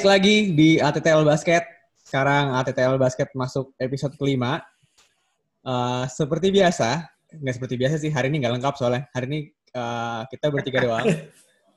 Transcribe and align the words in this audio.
Balik 0.00 0.16
lagi 0.16 0.56
di 0.56 0.80
ATTL 0.80 1.28
Basket. 1.28 1.60
Sekarang 2.00 2.56
ATTL 2.56 2.96
Basket 2.96 3.28
masuk 3.36 3.76
episode 3.76 4.16
kelima. 4.16 4.64
Uh, 5.60 6.08
seperti 6.08 6.48
biasa, 6.48 7.04
nggak 7.36 7.54
seperti 7.60 7.76
biasa 7.76 8.00
sih, 8.00 8.08
hari 8.08 8.32
ini 8.32 8.40
nggak 8.40 8.56
lengkap 8.56 8.80
soalnya. 8.80 9.12
Hari 9.12 9.28
ini 9.28 9.52
uh, 9.76 10.24
kita 10.32 10.48
bertiga 10.48 10.88
doang. 10.88 11.04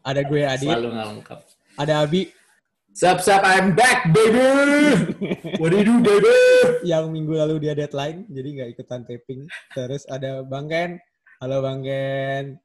Ada 0.08 0.24
gue 0.24 0.40
Adi. 0.40 0.72
Selalu 0.72 0.88
nggak 0.96 1.08
lengkap. 1.20 1.40
Ada 1.76 1.94
Abi. 2.00 2.32
Sup, 2.96 3.20
sup, 3.20 3.44
I'm 3.44 3.76
back, 3.76 4.08
baby! 4.16 5.04
What 5.60 5.76
do 5.76 5.84
you 5.84 5.88
do, 5.92 6.00
baby? 6.00 6.32
Yang 6.88 7.12
minggu 7.12 7.36
lalu 7.36 7.60
dia 7.60 7.76
deadline, 7.76 8.24
jadi 8.32 8.48
nggak 8.56 8.70
ikutan 8.80 9.04
taping. 9.04 9.52
Terus 9.76 10.08
ada 10.08 10.48
Bang 10.48 10.72
Ken. 10.72 10.96
Halo 11.44 11.60
Bang 11.60 11.84
Ken. 11.84 12.56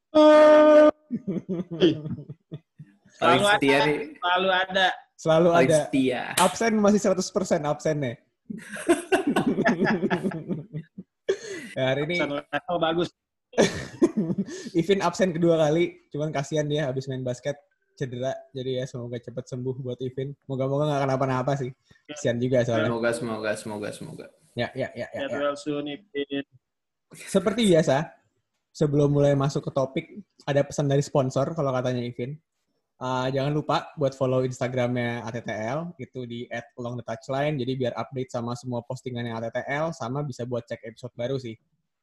Selalu 3.11 3.43
Paling 3.43 3.43
setia 3.59 3.79
nih. 3.91 3.99
selalu 4.23 4.51
ada. 4.55 5.08
Selalu 5.19 5.51
Paling 5.51 5.67
ada. 5.67 5.91
setia. 5.91 6.23
Absen 6.39 6.79
masih 6.79 7.03
100% 7.03 7.67
absennya. 7.67 8.15
ya, 11.77 11.85
hari 11.91 12.07
ini 12.07 12.23
level 12.23 12.77
bagus. 12.79 13.11
Ivin 14.79 15.03
absen 15.03 15.35
kedua 15.35 15.59
kali, 15.59 16.07
cuman 16.15 16.31
kasihan 16.31 16.71
dia 16.71 16.87
habis 16.87 17.11
main 17.11 17.27
basket 17.27 17.59
cedera. 17.99 18.31
Jadi 18.55 18.79
ya 18.79 18.87
semoga 18.87 19.19
cepat 19.19 19.51
sembuh 19.51 19.83
buat 19.83 19.99
Ivin. 19.99 20.39
Moga-moga 20.47 20.87
nggak 20.87 21.11
kenapa-napa 21.11 21.59
sih. 21.59 21.75
Kasihan 22.07 22.39
juga 22.39 22.63
soalnya. 22.63 22.87
Semoga, 22.87 23.11
semoga, 23.11 23.51
semoga, 23.59 23.91
semoga. 23.91 24.31
Ya, 24.55 24.71
ya, 24.79 24.87
ya, 24.95 25.11
ya, 25.11 25.27
ya. 25.27 25.51
Seperti 27.11 27.75
biasa, 27.75 28.07
sebelum 28.71 29.11
mulai 29.11 29.35
masuk 29.35 29.67
ke 29.67 29.75
topik, 29.75 30.07
ada 30.47 30.63
pesan 30.63 30.87
dari 30.87 31.03
sponsor 31.03 31.59
kalau 31.59 31.75
katanya 31.75 32.07
Ivin. 32.07 32.39
Uh, 32.99 33.31
jangan 33.31 33.55
lupa 33.55 33.95
buat 33.95 34.11
follow 34.19 34.43
Instagramnya 34.43 35.23
ATTL, 35.23 35.95
itu 36.03 36.27
di 36.27 36.51
at 36.51 36.67
along 36.75 36.99
the 36.99 37.07
touchline, 37.07 37.55
jadi 37.55 37.79
biar 37.79 37.95
update 37.95 38.35
sama 38.35 38.59
semua 38.59 38.83
postingannya 38.83 39.39
ATTL, 39.39 39.95
sama 39.95 40.27
bisa 40.27 40.43
buat 40.43 40.67
cek 40.67 40.83
episode 40.83 41.15
baru 41.15 41.39
sih. 41.39 41.55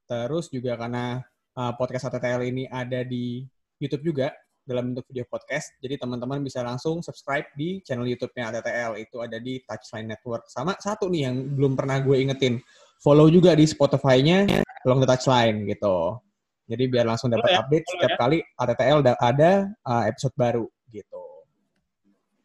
Terus 0.07 0.47
juga 0.47 0.79
karena 0.79 1.19
uh, 1.59 1.75
podcast 1.75 2.07
ATTL 2.07 2.47
ini 2.47 2.63
ada 2.71 3.03
di 3.03 3.43
YouTube 3.75 4.15
juga, 4.15 4.31
dalam 4.63 4.95
bentuk 4.95 5.03
video 5.11 5.27
podcast, 5.27 5.75
jadi 5.83 5.99
teman-teman 5.99 6.39
bisa 6.39 6.63
langsung 6.63 7.03
subscribe 7.03 7.51
di 7.59 7.83
channel 7.83 8.07
YouTube-nya 8.07 8.55
ATTL, 8.55 8.95
itu 8.95 9.19
ada 9.19 9.35
di 9.35 9.59
Touchline 9.67 10.15
Network. 10.15 10.47
Sama 10.47 10.79
satu 10.79 11.11
nih 11.11 11.27
yang 11.27 11.35
belum 11.59 11.75
pernah 11.75 11.99
gue 11.99 12.23
ingetin, 12.23 12.63
follow 13.03 13.27
juga 13.27 13.51
di 13.51 13.67
Spotify-nya 13.67 14.63
Along 14.87 15.03
the 15.03 15.09
Touchline 15.11 15.67
gitu. 15.67 16.23
Jadi 16.71 16.83
biar 16.87 17.05
langsung 17.05 17.29
dapat 17.29 17.51
ya, 17.51 17.61
update 17.61 17.85
setiap 17.85 18.13
ya. 18.15 18.17
kali 18.17 18.37
ATTL 18.57 18.99
da- 19.03 19.19
ada 19.21 19.51
uh, 19.85 20.03
episode 20.07 20.33
baru 20.33 20.65
gitu. 20.89 21.23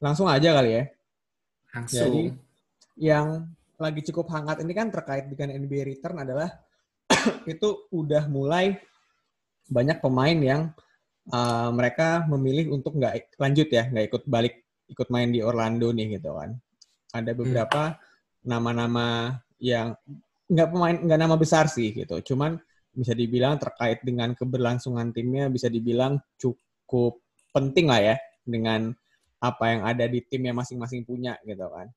Langsung 0.00 0.26
aja 0.26 0.56
kali 0.56 0.70
ya. 0.80 0.84
Langsung. 1.76 1.98
Jadi 2.08 2.22
yang 3.00 3.48
lagi 3.80 4.00
cukup 4.12 4.28
hangat 4.32 4.60
ini 4.60 4.72
kan 4.76 4.92
terkait 4.92 5.28
dengan 5.32 5.56
NBA 5.56 5.88
return 5.88 6.20
adalah 6.20 6.52
itu 7.52 7.88
udah 7.92 8.28
mulai 8.28 8.76
banyak 9.70 10.02
pemain 10.02 10.36
yang 10.36 10.62
uh, 11.32 11.70
mereka 11.72 12.28
memilih 12.28 12.76
untuk 12.76 12.96
nggak 12.98 13.36
lanjut 13.40 13.68
ya, 13.72 13.88
nggak 13.88 14.06
ikut 14.12 14.22
balik 14.28 14.54
ikut 14.90 15.08
main 15.08 15.30
di 15.30 15.40
Orlando 15.40 15.94
nih 15.94 16.20
gitu 16.20 16.36
kan. 16.36 16.58
Ada 17.14 17.32
beberapa 17.32 17.96
nama-nama 18.44 19.38
yang 19.62 19.94
nggak 20.50 20.68
pemain 20.72 20.96
nggak 20.98 21.20
nama 21.20 21.36
besar 21.38 21.70
sih 21.70 21.94
gitu, 21.94 22.34
cuman 22.34 22.58
bisa 22.90 23.14
dibilang 23.14 23.54
terkait 23.56 24.02
dengan 24.02 24.34
keberlangsungan 24.34 25.14
timnya 25.14 25.46
bisa 25.46 25.70
dibilang 25.70 26.18
cukup 26.34 27.22
penting 27.54 27.86
lah 27.86 28.02
ya 28.02 28.16
dengan 28.52 28.92
apa 29.40 29.64
yang 29.72 29.80
ada 29.88 30.04
di 30.04 30.20
timnya 30.20 30.52
masing-masing 30.52 31.08
punya 31.08 31.40
gitu 31.48 31.64
kan. 31.72 31.88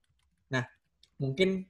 Nah, 0.48 0.64
mungkin 1.20 1.68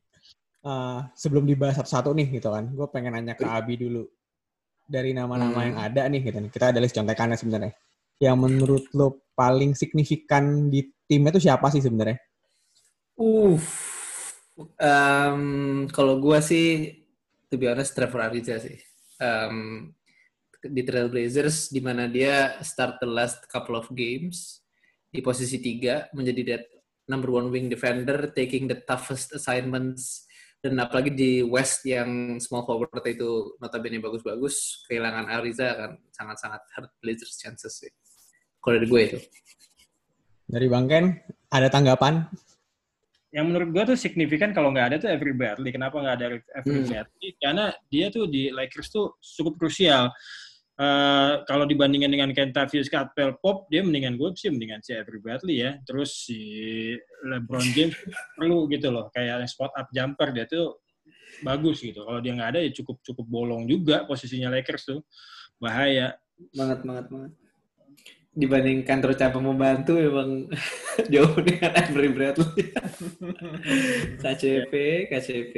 uh, 0.61 1.09
sebelum 1.17 1.49
dibahas 1.49 1.81
satu-satu 1.81 2.13
nih 2.13 2.37
gitu 2.37 2.53
kan, 2.53 2.69
gue 2.69 2.87
pengen 2.93 3.17
nanya 3.17 3.33
ke 3.33 3.43
Abi 3.43 3.81
dulu 3.81 4.05
dari 4.85 5.17
nama-nama 5.17 5.65
Hmm. 5.65 5.67
yang 5.73 5.77
ada 5.81 6.01
nih 6.05 6.21
gitu. 6.29 6.37
Kita 6.53 6.69
ada 6.69 6.77
list 6.77 6.93
contekannya 6.93 7.37
sebenarnya. 7.39 7.73
Yang 8.21 8.37
menurut 8.37 8.83
lo 8.93 9.25
paling 9.33 9.73
signifikan 9.73 10.69
di 10.69 10.85
timnya 11.09 11.33
tuh 11.33 11.41
siapa 11.41 11.73
sih 11.73 11.81
sebenarnya? 11.81 12.21
Uh, 13.17 13.57
um, 14.77 15.41
kalau 15.89 16.21
gua 16.21 16.37
sih, 16.37 17.01
to 17.49 17.57
be 17.57 17.65
honest, 17.65 17.97
Trevor 17.97 18.29
Ariza 18.29 18.61
sih. 18.61 18.77
Um, 19.17 19.89
di 20.63 20.79
Trailblazers, 20.85 21.73
di 21.73 21.83
mana 21.83 22.07
dia 22.07 22.55
start 22.63 23.01
the 23.03 23.09
last 23.09 23.43
couple 23.51 23.75
of 23.75 23.89
games 23.91 24.62
di 25.13 25.21
posisi 25.21 25.61
tiga, 25.61 26.09
menjadi 26.17 26.41
that 26.49 26.65
number 27.05 27.29
one 27.29 27.53
wing 27.53 27.69
defender, 27.69 28.33
taking 28.33 28.65
the 28.65 28.81
toughest 28.81 29.29
assignments, 29.37 30.25
dan 30.63 30.79
apalagi 30.79 31.11
di 31.11 31.31
West 31.43 31.83
yang 31.83 32.39
small 32.39 32.63
forward 32.63 33.03
itu 33.05 33.53
notabene 33.59 33.99
bagus-bagus, 33.99 34.87
kehilangan 34.87 35.27
Ariza 35.27 35.75
akan 35.75 35.91
sangat-sangat 36.09 36.61
hurt 36.79 36.91
Blazers 37.03 37.35
chances 37.35 37.83
sih. 37.83 37.91
Kalau 38.63 38.79
dari 38.79 38.87
gue 38.87 39.01
itu. 39.03 39.19
Dari 40.47 40.67
Bang 40.71 40.87
Ken, 40.87 41.11
ada 41.51 41.67
tanggapan? 41.67 42.23
Yang 43.35 43.45
menurut 43.49 43.69
gue 43.75 43.83
tuh 43.91 43.97
signifikan 43.99 44.55
kalau 44.55 44.71
nggak 44.71 44.87
ada 44.87 44.97
tuh 45.03 45.09
Avery 45.11 45.35
Bradley. 45.35 45.75
Kenapa 45.75 45.99
nggak 45.99 46.15
ada 46.15 46.25
Avery 46.31 46.79
Hmm. 46.79 46.87
Bradley? 46.87 47.29
Karena 47.43 47.65
dia 47.91 48.07
tuh 48.07 48.25
di 48.31 48.47
Lakers 48.47 48.87
tuh 48.87 49.19
cukup 49.19 49.59
krusial. 49.59 50.15
Eh, 50.73 51.33
kalau 51.45 51.69
dibandingkan 51.69 52.09
dengan 52.09 52.29
Kentavious 52.33 52.89
Caldwell 52.89 53.37
Pop, 53.37 53.69
dia 53.69 53.85
mendingan 53.85 54.17
gue 54.17 54.33
sih 54.33 54.49
mendingan 54.49 54.81
si 54.81 54.97
Avery 54.97 55.21
Bradley 55.21 55.61
ya. 55.61 55.77
Terus 55.85 56.25
si 56.25 56.39
LeBron 57.29 57.67
James 57.77 57.93
perlu 58.33 58.65
gitu 58.73 58.89
loh, 58.89 59.13
kayak 59.13 59.45
spot 59.45 59.69
up 59.77 59.93
jumper 59.93 60.33
dia 60.33 60.49
tuh 60.49 60.81
bagus 61.45 61.85
gitu. 61.85 62.01
Kalau 62.01 62.17
dia 62.25 62.33
nggak 62.33 62.57
ada 62.57 62.59
ya 62.65 62.73
cukup 62.73 63.05
cukup 63.05 63.25
bolong 63.29 63.69
juga 63.69 64.09
posisinya 64.09 64.49
Lakers 64.49 64.83
tuh 64.89 64.99
bahaya. 65.61 66.17
banget 66.33 66.81
banget 66.81 67.05
banget 67.13 67.31
dibanding 68.33 68.81
kantor 68.81 69.13
cabang 69.13 69.45
membantu 69.45 69.93
memang 69.93 70.49
jauh 71.13 71.37
dengan 71.45 71.69
Avery 71.77 72.09
Bradley 72.09 72.73
KCP 74.25 74.73
KCP 75.13 75.53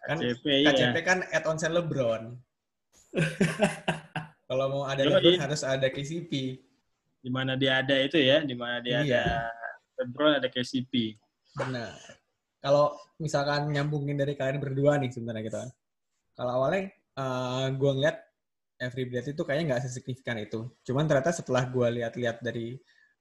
Kan 0.00 0.16
KCP, 0.16 0.44
iya. 0.64 0.72
KCP 0.72 0.96
kan 1.04 1.18
add 1.28 1.44
on 1.44 1.60
LeBron. 1.60 2.22
Kalau 4.50 4.66
mau 4.66 4.82
ada 4.82 4.98
LeBron 5.00 5.22
di- 5.22 5.38
harus 5.38 5.62
ada 5.62 5.86
KCP. 5.86 6.32
di 7.20 7.28
mana 7.28 7.52
dia 7.52 7.78
ada 7.78 7.94
itu 7.94 8.16
ya, 8.16 8.40
di 8.40 8.56
mana 8.56 8.80
dia 8.80 9.04
Iya. 9.04 9.20
ada 9.22 9.24
LeBron 10.00 10.40
ada 10.40 10.48
KCP. 10.48 11.14
Benar. 11.54 11.94
Kalau 12.58 12.90
misalkan 13.16 13.68
nyambungin 13.68 14.16
dari 14.16 14.34
kalian 14.34 14.58
berdua 14.58 14.96
nih 14.96 15.12
sebenarnya 15.12 15.42
gitu 15.44 15.58
kan. 15.60 15.70
Kalau 16.34 16.52
awalnya 16.58 16.88
eh 16.90 17.66
gue 17.70 17.90
ngeliat 17.92 18.16
Every 18.80 19.04
Bradley 19.04 19.36
itu 19.36 19.44
kayaknya 19.44 19.64
nggak 19.70 19.82
sesignifikan 19.84 20.40
itu. 20.40 20.64
Cuman 20.82 21.04
ternyata 21.04 21.30
setelah 21.30 21.68
gue 21.68 22.00
lihat-lihat 22.00 22.40
dari 22.40 22.80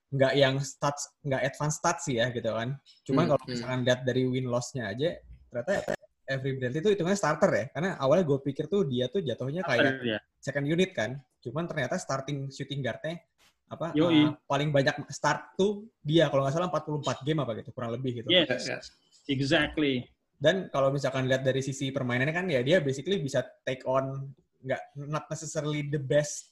nggak 0.10 0.34
yang 0.34 0.56
stats, 0.58 1.20
nggak 1.22 1.44
advance 1.46 1.76
stats 1.78 2.08
sih 2.08 2.18
ya 2.18 2.32
gitu 2.32 2.50
kan. 2.50 2.80
Cuman 3.04 3.28
Hmm, 3.28 3.30
kalau 3.30 3.44
hmm. 3.44 3.52
misalkan 3.52 3.80
lihat 3.84 4.02
dari 4.02 4.24
win 4.24 4.48
loss-nya 4.48 4.88
aja, 4.88 5.20
ternyata 5.52 5.99
Every 6.30 6.54
Bradley 6.54 6.80
itu 6.80 6.94
hitungannya 6.94 7.18
starter 7.18 7.50
ya. 7.50 7.66
Karena 7.74 7.90
awalnya 7.98 8.24
gue 8.24 8.40
pikir 8.40 8.70
tuh 8.70 8.86
dia 8.86 9.10
tuh 9.10 9.20
jatuhnya 9.20 9.66
kayak 9.66 10.06
Ya. 10.06 10.20
second 10.38 10.64
unit 10.64 10.94
kan. 10.94 11.18
Cuman 11.42 11.66
ternyata 11.66 11.98
starting 11.98 12.54
shooting 12.54 12.80
guard-nya 12.80 13.18
apa 13.66 13.94
Yoi. 13.94 14.14
eh, 14.16 14.30
paling 14.46 14.70
banyak 14.70 15.10
start 15.10 15.54
tuh 15.54 15.90
dia 16.02 16.26
kalau 16.26 16.42
nggak 16.42 16.54
salah 16.54 16.70
44 16.70 17.22
game 17.22 17.40
apa 17.40 17.52
gitu 17.58 17.70
kurang 17.70 17.94
lebih 17.94 18.22
gitu. 18.22 18.30
Yes, 18.30 18.46
Ya, 18.66 18.78
ya. 18.78 18.80
exactly. 19.28 20.06
Dan 20.38 20.70
kalau 20.70 20.90
misalkan 20.90 21.26
lihat 21.26 21.42
dari 21.42 21.60
sisi 21.60 21.90
permainannya 21.90 22.32
kan 22.32 22.46
ya 22.46 22.62
dia 22.62 22.78
basically 22.80 23.18
bisa 23.18 23.42
take 23.62 23.82
on 23.84 24.30
nggak 24.60 24.82
not 25.06 25.26
necessarily 25.28 25.84
the 25.84 26.00
best 26.00 26.50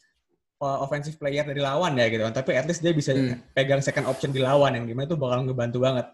uh, 0.58 0.78
offensive 0.80 1.16
player 1.16 1.42
dari 1.42 1.58
lawan 1.58 1.96
ya 1.96 2.06
gitu 2.08 2.22
kan. 2.22 2.34
Tapi 2.34 2.52
at 2.54 2.66
least 2.66 2.82
dia 2.82 2.92
bisa 2.92 3.14
Hmm. 3.14 3.40
pegang 3.52 3.80
second 3.80 4.06
option 4.06 4.30
di 4.30 4.42
lawan 4.42 4.74
yang 4.74 4.86
di 4.86 4.94
mana 4.94 5.06
itu 5.06 5.16
bakal 5.16 5.42
ngebantu 5.42 5.80
banget. 5.80 6.08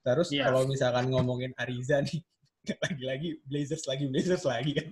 Terus 0.00 0.28
Iya. 0.30 0.46
kalau 0.46 0.64
misalkan 0.64 1.08
ngomongin 1.08 1.50
Ariza 1.56 1.98
nih 1.98 2.20
lagi-lagi 2.84 3.28
Blazers 3.46 3.84
lagi 3.86 4.04
Blazers 4.10 4.44
lagi. 4.44 4.72
Kan. 4.78 4.88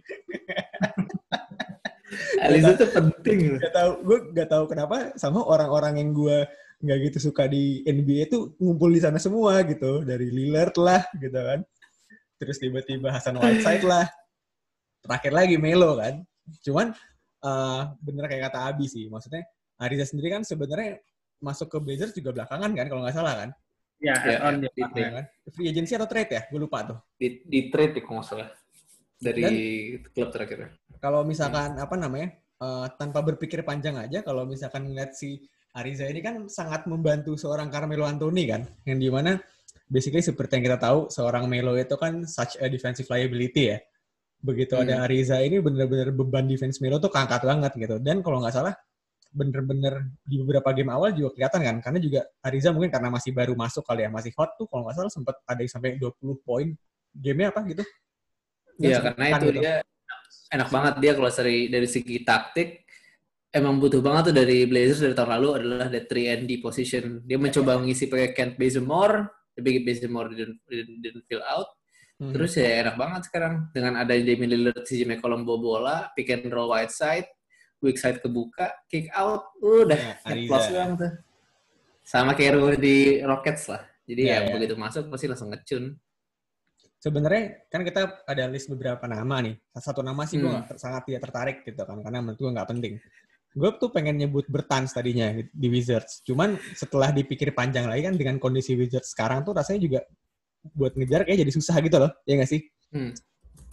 Aliza 2.44 2.73
tuh 2.79 2.91
penting. 2.93 3.59
Gak 3.59 3.75
tahu 3.75 3.91
gue 4.05 4.19
gak 4.37 4.49
tahu 4.53 4.65
kenapa 4.71 4.97
sama 5.19 5.43
orang-orang 5.43 5.99
yang 5.99 6.11
gue 6.15 6.38
nggak 6.85 6.99
gitu 7.09 7.32
suka 7.32 7.49
di 7.49 7.81
NBA 7.88 8.29
itu 8.29 8.53
ngumpul 8.61 8.93
di 8.93 9.00
sana 9.00 9.17
semua 9.17 9.65
gitu. 9.65 10.05
Dari 10.05 10.29
Lillard 10.29 10.76
lah 10.79 11.03
gitu 11.17 11.41
kan. 11.41 11.61
Terus 12.38 12.56
tiba-tiba 12.61 13.09
Hasan 13.11 13.41
Whiteside 13.41 13.87
lah. 13.87 14.06
Terakhir 15.00 15.32
lagi 15.32 15.56
Melo 15.56 15.97
kan. 15.97 16.21
Cuman 16.61 16.93
eh, 17.41 17.82
bener 18.05 18.25
kayak 18.29 18.53
kata 18.53 18.59
Abi 18.69 18.87
sih. 18.87 19.09
Maksudnya 19.09 19.49
Ariza 19.81 20.06
sendiri 20.06 20.35
kan 20.38 20.43
sebenarnya 20.44 21.00
masuk 21.43 21.69
ke 21.73 21.79
Blazers 21.82 22.15
juga 22.15 22.32
belakangan 22.32 22.73
kan 22.73 22.87
kalau 22.88 23.00
nggak 23.05 23.17
salah 23.17 23.35
kan 23.37 23.50
Ya, 23.99 24.14
Ya, 24.20 24.37
add-on 24.43 24.61
ya, 24.61 24.70
di- 24.75 24.82
Ya 25.00 25.08
kan? 25.14 25.25
free 25.50 25.69
agency 25.69 25.93
atau 25.94 26.05
trade 26.05 26.31
ya 26.31 26.43
gue 26.46 26.61
lupa 26.61 26.82
tuh 26.85 26.99
Di, 27.14 27.41
di 27.44 27.61
trade 27.69 27.94
ya 27.96 28.02
kalau 28.02 28.20
nggak 28.20 28.26
salah. 28.26 28.49
Dari 29.17 29.44
klub 30.11 30.29
terakhir. 30.29 30.76
kalau 30.99 31.20
misalkan 31.23 31.79
apa 31.79 31.94
namanya 31.96 32.29
eh, 32.35 32.87
tanpa 32.96 33.25
berpikir 33.25 33.62
panjang 33.62 33.96
aja 33.96 34.20
kalau 34.20 34.44
misalkan 34.44 34.85
ngeliat 34.85 35.14
si 35.14 35.41
Ariza 35.73 36.06
ini 36.06 36.20
kan 36.20 36.46
sangat 36.46 36.87
membantu 36.87 37.35
seorang 37.35 37.67
Carmelo 37.67 38.06
Anthony 38.06 38.46
kan, 38.46 38.62
yang 38.87 38.94
di 38.96 39.11
mana 39.11 39.35
basically 39.85 40.23
seperti 40.23 40.61
yang 40.61 40.70
kita 40.70 40.79
tahu 40.79 41.11
seorang 41.11 41.50
Melo 41.50 41.75
itu 41.75 41.99
kan 41.99 42.23
such 42.25 42.55
a 42.58 42.70
defensive 42.70 43.11
liability 43.11 43.75
ya. 43.75 43.79
Begitu 44.38 44.76
Hmm. 44.76 44.87
ada 44.87 45.02
Ariza 45.02 45.40
ini 45.40 45.58
bener-bener 45.58 46.14
beban 46.14 46.47
defense 46.47 46.79
Melo 46.79 47.02
tuh 47.02 47.11
keangkat 47.11 47.43
banget 47.43 47.73
gitu. 47.75 47.97
Dan 47.99 48.23
kalau 48.23 48.38
nggak 48.38 48.55
salah 48.55 48.75
bener-bener 49.35 50.15
di 50.23 50.39
beberapa 50.39 50.71
game 50.71 50.95
awal 50.95 51.11
juga 51.11 51.35
kelihatan 51.35 51.61
kan, 51.61 51.77
karena 51.83 51.99
juga 51.99 52.21
Ariza 52.39 52.71
mungkin 52.71 52.95
karena 52.95 53.11
masih 53.11 53.35
baru 53.35 53.59
masuk 53.59 53.83
kali 53.83 54.07
ya, 54.07 54.11
masih 54.15 54.31
hot 54.39 54.55
tuh 54.55 54.71
kalau 54.71 54.87
nggak 54.87 54.95
salah 54.95 55.13
sempat 55.13 55.37
ada 55.43 55.61
yang 55.61 55.73
sampai 55.75 55.99
20 55.99 56.47
poin. 56.47 56.71
Gamenya 57.15 57.51
apa 57.55 57.61
gitu? 57.67 57.85
Iya, 58.79 58.99
karena 59.03 59.25
itu 59.39 59.47
gitu. 59.51 59.61
dia 59.63 59.75
enak 60.51 60.69
banget 60.71 60.95
dia 60.99 61.13
kalau 61.15 61.31
dari 61.31 61.59
dari 61.71 61.89
segi 61.91 62.17
taktik 62.27 62.85
emang 63.55 63.79
butuh 63.79 64.03
banget 64.03 64.31
tuh 64.31 64.35
dari 64.35 64.67
Blazers 64.67 64.99
dari 64.99 65.15
tahun 65.15 65.31
lalu 65.39 65.49
adalah 65.63 65.87
the 65.87 66.03
3 66.03 66.35
and 66.35 66.45
D 66.51 66.59
position. 66.59 67.23
Dia 67.23 67.39
mencoba 67.39 67.79
mengisi 67.79 68.11
pakai 68.11 68.35
Kent 68.35 68.59
Bazemore, 68.59 69.31
tapi 69.55 69.87
Bazemore 69.87 70.35
didn't, 70.35 70.59
didn't, 70.67 70.99
didn't 70.99 71.25
fill 71.31 71.43
out. 71.47 71.71
Hmm. 72.19 72.35
Terus 72.35 72.59
ya 72.59 72.83
enak 72.83 72.99
banget 72.99 73.23
sekarang 73.31 73.71
dengan 73.71 74.03
ada 74.03 74.15
Damian 74.15 74.51
Lillard, 74.51 74.83
CJ 74.83 75.07
McCollum 75.07 75.47
bawa 75.47 75.59
bola, 75.59 75.97
pick 76.19 76.35
and 76.35 76.51
roll 76.51 76.75
wide 76.75 76.91
side, 76.91 77.27
weak 77.85 78.01
side 78.01 78.19
kebuka, 78.19 78.73
kick 78.89 79.13
out, 79.13 79.53
udah 79.61 79.95
Ya, 79.95 80.17
ngeplos 80.33 80.65
Ariza. 80.65 80.73
doang 80.73 80.93
tuh. 80.97 81.13
Sama 82.01 82.33
kayak 82.33 82.53
Ru 82.57 82.73
di 82.75 83.21
Rockets 83.21 83.69
lah. 83.69 83.85
Jadi 84.05 84.23
Ya, 84.25 84.41
ya, 84.41 84.41
ya. 84.45 84.53
begitu 84.57 84.75
masuk 84.75 85.09
pasti 85.09 85.25
langsung 85.25 85.49
ngecun. 85.49 85.97
Sebenarnya 86.99 87.69
kan 87.69 87.85
kita 87.85 88.25
ada 88.25 88.45
list 88.49 88.69
beberapa 88.69 89.05
nama 89.05 89.45
nih. 89.45 89.61
Satu 89.77 90.01
nama 90.01 90.25
sih 90.25 90.41
gue 90.41 90.49
Hmm. 90.49 90.65
sangat 90.75 91.05
tidak 91.05 91.21
tertarik 91.23 91.57
gitu 91.63 91.77
kan, 91.79 92.01
karena 92.01 92.25
menurut 92.25 92.41
gue 92.41 92.51
nggak 92.51 92.69
penting. 92.69 92.95
Gue 93.55 93.71
tuh 93.77 93.89
pengen 93.89 94.17
nyebut 94.19 94.49
Bertans 94.49 94.91
tadinya 94.91 95.31
di- 95.31 95.71
Wizards. 95.71 96.25
Cuman 96.25 96.57
setelah 96.75 97.13
dipikir 97.13 97.53
panjang 97.53 97.87
lagi 97.87 98.03
kan 98.03 98.17
dengan 98.17 98.37
kondisi 98.41 98.73
Wizards 98.75 99.13
sekarang 99.13 99.45
tuh 99.45 99.53
rasanya 99.53 99.81
juga 99.81 100.01
buat 100.73 100.97
ngejar 100.97 101.29
kayak 101.29 101.45
jadi 101.45 101.53
susah 101.53 101.77
gitu 101.79 101.97
loh, 102.01 102.11
ya 102.25 102.41
nggak 102.41 102.51
sih? 102.51 102.61
Hmm. 102.91 103.13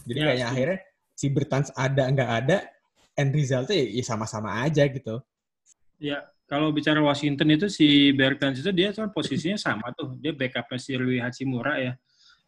Jadi 0.04 0.18
Ya, 0.18 0.24
kayaknya 0.28 0.44
setuju. 0.44 0.52
akhirnya 0.54 0.78
si 1.12 1.26
Bertans 1.28 1.68
ada 1.72 2.04
nggak 2.04 2.30
ada, 2.44 2.56
end 3.16 3.30
resultnya 3.32 3.76
ya, 3.76 3.86
ya 4.00 4.04
sama-sama 4.04 4.64
aja 4.64 4.84
gitu. 4.88 5.20
Ya, 6.02 6.26
kalau 6.50 6.74
bicara 6.74 6.98
Washington 6.98 7.48
itu 7.54 7.66
si 7.70 8.10
Bertans 8.12 8.60
itu 8.60 8.70
dia 8.74 8.92
kan 8.92 9.08
posisinya 9.08 9.56
sama 9.56 9.94
tuh. 9.96 10.18
Dia 10.18 10.34
backupnya 10.34 10.78
si 10.80 10.92
Rui 10.98 11.22
Hachimura 11.22 11.78
ya. 11.78 11.92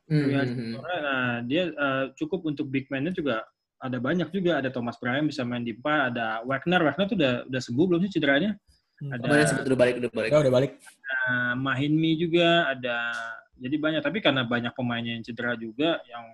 Hmm, 0.04 0.20
Rui 0.20 0.20
hmm, 0.20 0.28
hmm. 0.28 0.40
Hachimura, 0.40 0.94
nah, 1.00 1.36
dia 1.46 1.62
eh, 1.70 2.04
cukup 2.18 2.44
untuk 2.44 2.68
big 2.68 2.90
man-nya 2.92 3.14
juga 3.14 3.46
ada 3.80 3.98
banyak 4.00 4.28
juga. 4.32 4.60
Ada 4.60 4.72
Thomas 4.72 4.96
Bryant 5.00 5.28
bisa 5.28 5.44
main 5.44 5.64
di 5.64 5.76
empat, 5.76 6.16
ada 6.16 6.44
Wagner. 6.44 6.80
Wagner 6.84 7.06
tuh 7.08 7.16
udah 7.16 7.34
udah 7.48 7.60
sembuh 7.60 7.84
belum 7.88 8.00
sih 8.08 8.12
cederanya? 8.20 8.52
Hmm. 9.00 9.14
Ada 9.16 9.46
sempat 9.50 9.66
udah 9.68 9.78
balik, 9.78 9.94
udah 10.00 10.10
balik. 10.12 10.30
Ya 10.30 10.38
udah 10.40 10.54
balik. 10.54 10.72
uh, 11.28 11.54
Mahinmi 11.58 12.12
juga 12.18 12.48
ada 12.72 12.96
jadi 13.54 13.76
banyak 13.78 14.02
tapi 14.02 14.18
karena 14.18 14.42
banyak 14.42 14.74
pemainnya 14.74 15.14
yang 15.14 15.22
cedera 15.22 15.54
juga 15.54 16.02
yang 16.10 16.26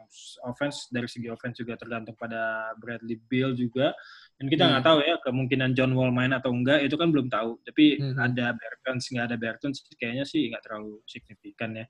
offense 0.44 0.88
dari 0.88 1.04
segi 1.04 1.28
offense 1.28 1.60
juga 1.60 1.76
tergantung 1.76 2.16
pada 2.16 2.72
Bradley 2.80 3.20
Beal 3.28 3.52
juga 3.52 3.92
dan 4.40 4.46
kita 4.48 4.64
Hmm. 4.64 4.70
nggak 4.72 4.84
tahu 4.88 4.98
ya 5.04 5.14
kemungkinan 5.20 5.70
John 5.76 5.92
Wall 5.92 6.10
main 6.10 6.32
atau 6.32 6.48
enggak 6.48 6.80
itu 6.80 6.96
kan 6.96 7.12
belum 7.12 7.28
tahu 7.28 7.60
tapi 7.62 8.00
Hmm. 8.00 8.16
ada 8.16 8.56
Bertans 8.56 9.04
nggak 9.06 9.26
ada 9.28 9.36
Bertans 9.36 9.84
kayaknya 10.00 10.24
sih 10.24 10.48
nggak 10.48 10.64
terlalu 10.64 11.00
signifikan 11.04 11.76
ya 11.76 11.86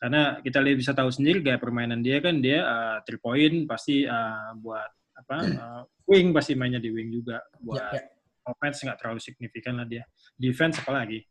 karena 0.00 0.40
kita 0.40 0.58
lihat 0.58 0.76
bisa 0.80 0.92
tahu 0.96 1.10
sendiri 1.12 1.38
gaya 1.44 1.60
permainan 1.60 2.00
dia 2.00 2.18
kan 2.18 2.40
dia 2.40 2.64
uh, 2.64 2.96
three 3.04 3.20
point 3.20 3.68
pasti 3.68 4.02
uh, 4.02 4.56
buat 4.58 4.88
apa 5.14 5.36
uh, 5.46 5.82
wing 6.08 6.32
pasti 6.32 6.56
mainnya 6.56 6.80
di 6.80 6.88
wing 6.90 7.12
juga 7.12 7.38
buat 7.60 7.92
Ya, 7.92 8.00
ya. 8.00 8.02
offense 8.48 8.82
nggak 8.82 8.98
terlalu 8.98 9.20
signifikan 9.20 9.76
lah 9.78 9.86
dia 9.86 10.02
defense 10.34 10.80
apalagi 10.80 11.22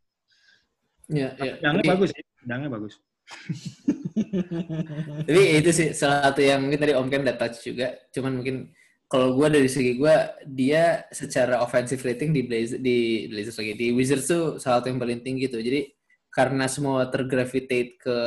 Ya, 1.12 1.36
ya. 1.36 1.60
Dangnya 1.60 1.84
Tapi- 1.84 1.92
bagus 1.92 2.10
sih, 2.16 2.24
bagus. 2.48 2.94
Tapi 5.28 5.42
itu 5.60 5.72
sih 5.72 5.88
salah 5.96 6.30
satu 6.30 6.42
yang 6.44 6.64
mungkin 6.64 6.80
tadi 6.80 6.94
Om 6.96 7.08
Ken 7.10 7.24
udah 7.24 7.38
touch 7.38 7.64
juga. 7.64 7.96
Cuman 8.12 8.42
mungkin 8.42 8.72
kalau 9.12 9.36
gue 9.36 9.48
dari 9.52 9.68
segi 9.68 10.00
gue, 10.00 10.16
dia 10.48 11.04
secara 11.12 11.60
offensive 11.60 12.00
rating 12.00 12.32
di 12.32 12.48
Blazers, 12.48 12.80
di 12.80 13.28
Blazers 13.28 13.60
lagi, 13.60 13.76
di 13.76 13.88
Wizards 13.92 14.28
tuh 14.32 14.56
salah 14.56 14.80
satu 14.80 14.88
yang 14.88 15.04
paling 15.04 15.20
tinggi 15.20 15.52
tuh. 15.52 15.60
Jadi 15.60 15.92
karena 16.32 16.64
semua 16.72 17.12
tergravitate 17.12 18.00
ke 18.00 18.18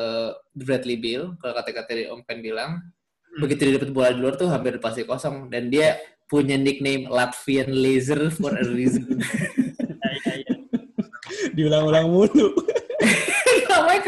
Bradley 0.53 1.01
Beal, 1.01 1.41
kalau 1.41 1.57
kata-kata 1.57 1.89
dari 1.89 2.05
Om 2.13 2.21
Ken 2.29 2.45
bilang, 2.45 2.85
begitu 3.41 3.65
dia 3.65 3.81
dapat 3.81 3.97
bola 3.97 4.13
di 4.13 4.21
luar 4.21 4.37
tuh 4.37 4.53
hampir 4.53 4.77
pasti 4.77 5.09
kosong. 5.09 5.49
Dan 5.49 5.73
dia 5.73 5.97
punya 6.29 6.61
nickname 6.61 7.09
Latvian 7.09 7.73
Laser 7.73 8.29
for 8.29 8.53
a 8.53 8.65
reason. 8.69 9.09
Iya, 9.09 10.33
iya. 10.45 10.55
Diulang-ulang 11.57 12.13
mulu. 12.13 12.64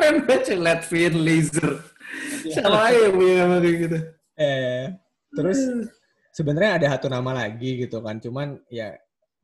Banget, 0.06 0.40
cuy, 0.44 0.58
Latvian 0.58 1.14
Laser. 1.18 1.70
Siapa 2.46 2.70
lagi 2.70 2.98
yang 3.02 3.14
punya 3.14 3.34
nama 3.42 3.56
kayak 3.58 3.76
gitu? 3.82 3.98
eh, 4.36 4.84
terus 5.32 5.58
sebenarnya 6.30 6.70
ada 6.76 6.86
satu 6.92 7.08
nama 7.08 7.32
lagi 7.34 7.80
gitu 7.80 7.98
kan 7.98 8.20
cuman 8.20 8.60
ya 8.68 8.92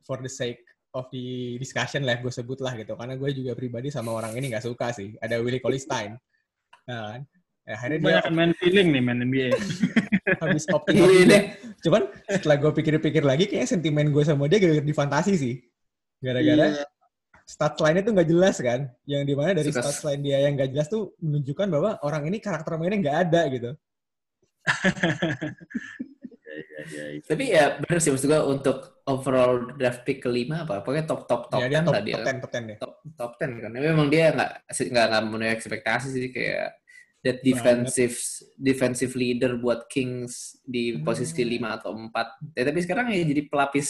for 0.05 0.21
the 0.21 0.29
sake 0.29 0.61
of 0.93 1.09
the 1.09 1.57
discussion 1.57 2.05
lah 2.05 2.21
gue 2.21 2.29
sebut 2.29 2.61
lah 2.61 2.77
gitu 2.77 2.93
karena 2.93 3.17
gue 3.17 3.31
juga 3.33 3.57
pribadi 3.57 3.89
sama 3.89 4.13
orang 4.13 4.37
ini 4.37 4.53
nggak 4.53 4.63
suka 4.63 4.93
sih 4.93 5.17
ada 5.19 5.41
Willie 5.41 5.59
Cauley-Stein 5.59 6.17
nah, 6.87 7.17
kan 7.17 7.23
Ya, 7.63 7.79
akhirnya 7.79 7.99
dia 8.03 8.07
Banyak 8.11 8.27
main 8.35 8.53
feeling 8.59 8.89
nih 8.91 8.99
main 9.01 9.19
NBA. 9.23 9.49
habis 10.43 10.67
opting 10.75 10.99
Iya 10.99 11.23
deh. 11.25 11.43
cuman 11.81 12.03
setelah 12.27 12.57
gue 12.59 12.73
pikir-pikir 12.75 13.23
lagi 13.23 13.47
kayaknya 13.47 13.71
sentimen 13.71 14.11
gue 14.11 14.23
sama 14.23 14.45
dia 14.45 14.59
gara-gara 14.59 14.83
di 14.83 14.93
fantasi 14.93 15.33
sih 15.39 15.55
gara-gara 16.19 16.75
Iya. 16.75 16.85
Stats 17.45 17.79
line 17.79 18.01
itu 18.01 18.11
nggak 18.11 18.29
jelas 18.29 18.57
kan 18.59 18.81
yang 19.05 19.23
di 19.23 19.35
mana 19.35 19.53
dari 19.53 19.69
Suka- 19.69 19.83
stats 19.83 20.03
line 20.03 20.23
dia 20.23 20.39
yang 20.41 20.55
nggak 20.55 20.71
jelas 20.71 20.87
tuh 20.87 21.13
menunjukkan 21.19 21.69
bahwa 21.69 21.91
orang 22.01 22.23
ini 22.27 22.39
karakter 22.39 22.75
mainnya 22.75 22.99
nggak 23.01 23.19
ada 23.29 23.41
gitu 23.49 23.71
Tapi 27.23 27.45
ya 27.49 27.79
bener 27.79 27.99
sih 27.99 28.11
maksud 28.13 28.29
gue 28.29 28.43
untuk 28.45 29.01
overall 29.09 29.73
draft 29.73 30.05
pick 30.05 30.21
kelima 30.21 30.63
apa 30.63 30.83
pokoknya 30.83 31.07
top 31.07 31.25
top 31.25 31.43
top 31.49 31.59
ya 31.59 31.67
dia 31.71 31.81
10 31.81 31.87
top, 31.89 31.95
lah 31.95 32.03
dia 32.03 32.15
top 32.15 32.27
10 32.27 32.43
top 32.43 32.51
10 32.53 32.69
deh 32.69 32.77
top 32.79 32.93
top 33.17 33.33
10 33.41 33.63
kan. 33.63 33.71
Memang 33.73 34.09
dia 34.11 34.25
nggak 34.31 34.51
nggak 34.69 35.07
nggak 35.09 35.23
memenuhi 35.25 35.51
ekspektasi 35.51 36.07
sih 36.13 36.29
kayak 36.29 36.77
that 37.23 37.39
defensive 37.41 38.15
defensive 38.59 39.13
leader 39.15 39.57
buat 39.57 39.87
Kings 39.87 40.59
di 40.63 40.99
Hmm. 40.99 41.07
posisi 41.07 41.41
5 41.41 41.79
atau 41.81 41.95
4. 41.95 42.13
Ya, 42.53 42.63
tapi 42.67 42.79
sekarang 42.83 43.07
ya 43.09 43.23
jadi 43.25 43.43
pelapis 43.47 43.89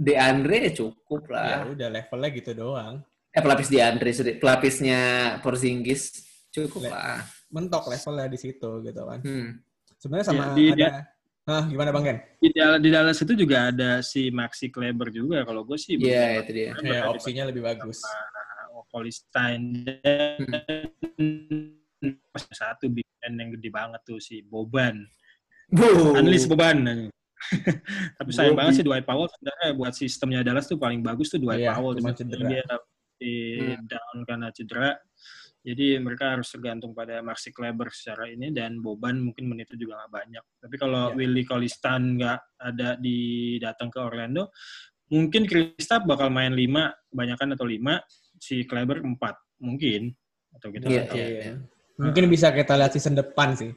DeAndre 0.00 0.56
ya 0.64 0.72
cukup 0.72 1.28
ya 1.28 1.60
lah. 1.60 1.68
udah 1.68 1.88
levelnya 1.92 2.30
gitu 2.32 2.50
doang 2.56 2.94
Eh 3.30 3.38
pelapis 3.38 3.68
DeAndre, 3.70 4.10
pelapisnya 4.40 4.98
Porzingis 5.38 6.24
cukup 6.50 6.88
Le- 6.88 6.90
lah. 6.90 7.20
mentok 7.52 7.86
levelnya 7.86 8.26
di 8.26 8.38
situ 8.40 8.80
gitu 8.80 9.02
kan 9.04 9.20
Hmm. 9.22 9.60
sebenarnya 10.00 10.26
sama 10.26 10.42
Ya, 10.42 10.56
di- 10.56 10.72
ada 10.74 10.90
Hah, 11.46 11.66
gimana 11.66 11.90
bang 11.90 12.04
Ken? 12.04 12.18
Di, 12.38 12.48
di 12.78 12.88
Dallas 12.92 13.18
itu 13.18 13.32
juga 13.34 13.72
ada 13.74 14.04
si 14.06 14.30
Maxi 14.30 14.70
Kleber 14.70 15.10
juga. 15.10 15.42
Kalau 15.42 15.66
gue 15.66 15.74
sih 15.80 15.98
Iya, 15.98 16.46
itu 16.46 16.52
dia. 16.52 16.70
Ya, 16.78 17.10
opsinya 17.10 17.48
lebih 17.48 17.64
bagus. 17.64 17.98
Holly 18.92 19.10
Stein 19.10 19.82
dan 19.82 20.38
satu 22.50 22.86
big 22.92 23.02
yang 23.24 23.50
gede 23.56 23.70
banget 23.72 23.98
tuh 24.04 24.20
si 24.22 24.42
Boban. 24.46 25.06
Bu. 25.70 26.14
Unleash 26.14 26.46
Boban. 26.46 27.08
Tapi 28.20 28.30
sayang 28.30 28.56
banget 28.56 28.72
sih 28.80 28.84
Dwight 28.84 29.04
Powell 29.04 29.28
sebenarnya 29.28 29.68
buat 29.74 29.92
sistemnya 29.92 30.40
Dallas 30.44 30.68
tuh 30.68 30.76
paling 30.76 31.00
bagus 31.00 31.32
tuh 31.32 31.40
Dwight 31.40 31.64
Iya, 31.64 31.72
Powell. 31.74 31.96
cuma 31.98 32.12
cedera. 32.12 32.48
Dia 32.48 32.64
di 33.20 33.34
Hmm. 33.76 33.84
down 33.84 34.16
karena 34.24 34.48
cedera. 34.48 34.90
Jadi 35.60 36.00
mereka 36.00 36.32
harus 36.32 36.48
tergantung 36.48 36.96
pada 36.96 37.20
Maxi 37.20 37.52
Kleber 37.52 37.92
secara 37.92 38.24
ini 38.26 38.48
dan 38.48 38.80
Boban 38.80 39.20
mungkin 39.20 39.44
menitnya 39.44 39.76
juga 39.76 40.00
nggak 40.00 40.12
banyak. 40.12 40.44
Tapi 40.56 40.74
kalau 40.80 41.12
Iya. 41.12 41.16
Willie 41.20 41.44
Collistan 41.44 42.16
nggak 42.16 42.38
ada 42.56 42.96
di 42.96 43.18
datang 43.60 43.92
ke 43.92 44.00
Orlando, 44.00 44.48
mungkin 45.12 45.44
Kristaps 45.44 46.08
bakal 46.08 46.32
main 46.32 46.56
5, 46.56 46.96
kebanyakan 47.12 47.60
atau 47.60 47.68
5, 47.68 48.00
si 48.40 48.64
Kleber 48.64 49.04
4. 49.04 49.36
Mungkin. 49.60 50.08
Atau 50.56 50.72
kita 50.72 50.88
Iya, 50.88 50.96
nggak 50.96 51.08
tahu. 51.12 51.16
iya, 51.20 51.26
iya. 51.28 51.54
Mungkin 52.00 52.24
bisa 52.32 52.48
kita 52.50 52.72
lihat 52.80 52.92
season 52.96 53.12
depan 53.12 53.52
sih 53.52 53.68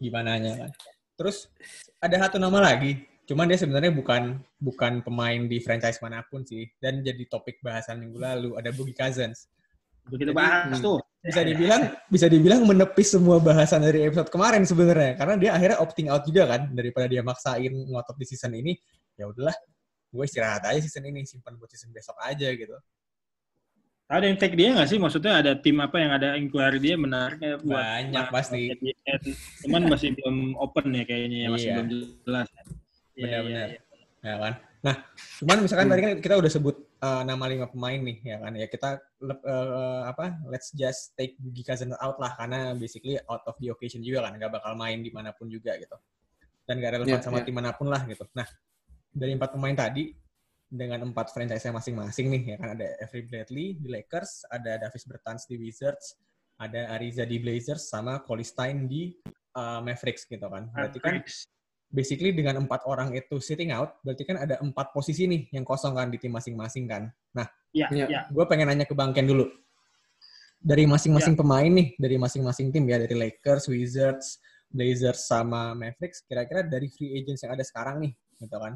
gimana 0.00 0.40
nya 0.40 0.56
kan. 0.56 0.70
Terus 1.16 1.48
ada 1.96 2.28
satu 2.28 2.36
nama 2.36 2.60
lagi, 2.60 3.00
cuman 3.24 3.48
dia 3.48 3.56
sebenarnya 3.56 3.90
bukan 3.90 4.36
bukan 4.60 5.00
pemain 5.00 5.40
di 5.48 5.58
franchise 5.64 5.98
mana 6.04 6.20
pun 6.28 6.44
sih 6.44 6.68
dan 6.76 7.00
jadi 7.00 7.24
topik 7.26 7.58
bahasan 7.64 8.04
minggu 8.04 8.20
lalu 8.20 8.50
ada 8.60 8.68
Boogie 8.70 8.92
Cousins. 8.92 9.48
Begitu 10.06 10.30
bahas 10.36 10.78
tuh. 10.78 11.00
Bisa 11.26 11.42
dibilang 11.42 11.82
bisa 12.06 12.26
dibilang 12.30 12.62
menepis 12.62 13.18
semua 13.18 13.42
bahasan 13.42 13.82
dari 13.82 14.06
episode 14.06 14.30
kemarin 14.30 14.62
sebenarnya 14.62 15.18
karena 15.18 15.34
dia 15.34 15.50
akhirnya 15.58 15.78
opting 15.82 16.06
out 16.06 16.22
juga 16.22 16.46
kan 16.46 16.70
daripada 16.70 17.10
dia 17.10 17.24
maksain 17.26 17.72
ngotot 17.72 18.14
di 18.14 18.26
season 18.28 18.54
ini. 18.54 18.78
Ya 19.16 19.26
udahlah, 19.26 19.56
gue 20.12 20.24
istirahat 20.28 20.62
aja 20.68 20.78
season 20.78 21.08
ini, 21.08 21.24
simpan 21.26 21.56
buat 21.58 21.72
season 21.72 21.90
besok 21.90 22.14
aja 22.22 22.46
gitu. 22.52 22.76
Ada 24.06 24.24
yang 24.30 24.38
take 24.38 24.54
dia 24.54 24.70
nggak 24.70 24.86
sih? 24.86 24.98
Maksudnya 25.02 25.42
ada 25.42 25.52
tim 25.58 25.82
apa 25.82 25.98
yang 25.98 26.14
ada 26.14 26.38
inquiry 26.38 26.78
dia 26.78 26.94
menariknya 26.94 27.58
buat 27.58 27.74
Banyak 27.74 28.26
pasti. 28.30 28.70
Cuman 29.66 29.90
masih 29.90 30.14
belum 30.14 30.54
open 30.62 30.94
ya 30.94 31.02
kayaknya 31.02 31.38
ya, 31.42 31.48
masih 31.50 31.68
Iya. 31.68 31.76
belum 31.82 31.88
jelas. 32.22 32.46
Iya, 32.46 32.62
Benar-benar. 33.18 33.66
iya, 33.66 33.74
iya. 33.74 33.80
Ya 34.22 34.34
kan? 34.38 34.54
Nah, 34.86 34.96
cuman 35.42 35.58
misalkan 35.58 35.86
Hmm. 35.86 35.92
tadi 35.92 36.02
kan 36.06 36.12
kita 36.22 36.34
udah 36.38 36.50
sebut 36.52 36.76
uh, 37.02 37.22
nama 37.26 37.44
lima 37.50 37.66
pemain 37.66 37.98
nih, 37.98 38.16
ya 38.22 38.36
kan? 38.38 38.52
Ya 38.54 38.66
kita 38.70 38.88
uh, 39.26 40.02
apa? 40.06 40.38
Let's 40.46 40.70
just 40.70 41.18
take 41.18 41.34
Boogie 41.42 41.66
Cousins 41.66 41.98
out 41.98 42.22
lah, 42.22 42.38
karena 42.38 42.78
basically 42.78 43.18
out 43.26 43.42
of 43.42 43.58
the 43.58 43.74
occasion 43.74 44.06
juga 44.06 44.22
kan, 44.22 44.38
nggak 44.38 44.54
bakal 44.54 44.78
main 44.78 45.02
di 45.02 45.10
mana 45.10 45.34
pun 45.34 45.50
juga 45.50 45.74
gitu. 45.74 45.98
Dan 46.62 46.78
nggak 46.78 47.02
relevan 47.02 47.18
Ya, 47.18 47.26
sama 47.26 47.42
ya. 47.42 47.50
tim 47.50 47.58
mana 47.58 47.74
pun 47.74 47.90
lah 47.90 48.06
gitu. 48.06 48.22
Nah, 48.30 48.46
dari 49.10 49.34
empat 49.34 49.50
pemain 49.50 49.74
tadi 49.74 50.14
dengan 50.66 51.10
empat 51.10 51.30
franchise 51.30 51.70
masing-masing 51.70 52.26
nih, 52.26 52.42
ya 52.54 52.56
kan 52.58 52.74
ada 52.74 52.86
Avery 53.02 53.22
Bradley 53.26 53.66
di 53.78 53.86
Lakers, 53.86 54.50
ada 54.50 54.82
Davis 54.82 55.06
Bertans 55.06 55.46
di 55.46 55.56
Wizards, 55.58 56.18
ada 56.58 56.90
Ariza 56.98 57.22
di 57.22 57.38
Blazers, 57.38 57.86
sama 57.86 58.20
Cole 58.26 58.42
Stein 58.42 58.90
di 58.90 59.14
uh, 59.54 59.78
Mavericks 59.78 60.26
gitu 60.26 60.46
kan. 60.50 60.66
Berarti 60.74 60.98
kan 60.98 61.22
basically 61.86 62.34
dengan 62.34 62.66
empat 62.66 62.82
orang 62.90 63.14
itu 63.14 63.38
sitting 63.38 63.70
out, 63.70 64.02
berarti 64.02 64.26
kan 64.26 64.42
ada 64.42 64.58
empat 64.58 64.90
posisi 64.90 65.30
nih 65.30 65.54
yang 65.54 65.62
kosong 65.62 65.94
kan 65.94 66.10
di 66.10 66.18
tim 66.18 66.34
masing-masing 66.34 66.84
kan. 66.90 67.06
Nah, 67.36 67.46
Ya, 67.76 67.92
Iya. 67.92 68.06
ya. 68.08 68.20
gue 68.32 68.44
pengen 68.48 68.72
nanya 68.72 68.88
ke 68.88 68.96
Bang 68.96 69.12
Ken 69.12 69.28
dulu. 69.28 69.44
Dari 70.56 70.88
masing-masing 70.88 71.36
pemain 71.36 71.68
nih, 71.68 71.92
dari 72.00 72.16
masing-masing 72.16 72.72
tim 72.72 72.88
ya, 72.88 72.96
dari 72.96 73.12
Lakers, 73.12 73.68
Wizards, 73.68 74.40
Blazers, 74.72 75.28
sama 75.28 75.76
Mavericks, 75.76 76.24
kira-kira 76.24 76.64
dari 76.64 76.88
free 76.88 77.20
agents 77.20 77.44
yang 77.44 77.52
ada 77.52 77.60
sekarang 77.60 78.00
nih, 78.00 78.12
gitu 78.40 78.56
kan, 78.56 78.72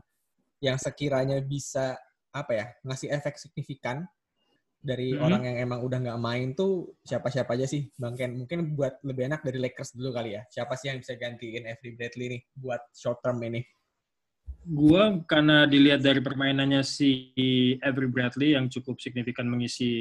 yang 0.60 0.76
sekiranya 0.76 1.40
bisa 1.40 1.96
apa 2.30 2.52
ya 2.54 2.66
ngasih 2.86 3.08
efek 3.10 3.40
signifikan 3.40 4.06
dari 4.80 5.12
Mhm. 5.12 5.20
orang 5.20 5.42
yang 5.44 5.56
emang 5.68 5.80
udah 5.84 5.98
nggak 6.00 6.20
main 6.20 6.48
tuh 6.56 6.96
siapa-siapa 7.04 7.52
aja 7.52 7.68
sih 7.68 7.92
Bang 8.00 8.16
Ken? 8.16 8.32
Mungkin 8.32 8.72
buat 8.72 9.04
lebih 9.04 9.28
enak 9.28 9.44
dari 9.44 9.60
Lakers 9.60 9.92
dulu 9.92 10.16
kali 10.16 10.40
ya. 10.40 10.42
Siapa 10.48 10.72
sih 10.80 10.88
yang 10.88 11.04
bisa 11.04 11.20
gantiin 11.20 11.68
Avery 11.68 11.92
Bradley 11.96 12.26
nih 12.32 12.42
buat 12.56 12.80
short 12.96 13.20
term 13.20 13.44
ini? 13.44 13.60
Gua 14.60 15.20
karena 15.24 15.64
dilihat 15.64 16.04
dari 16.04 16.20
permainannya 16.20 16.84
si 16.84 17.32
Avery 17.80 18.08
Bradley 18.08 18.56
yang 18.56 18.68
cukup 18.68 19.00
signifikan 19.00 19.48
mengisi 19.48 19.92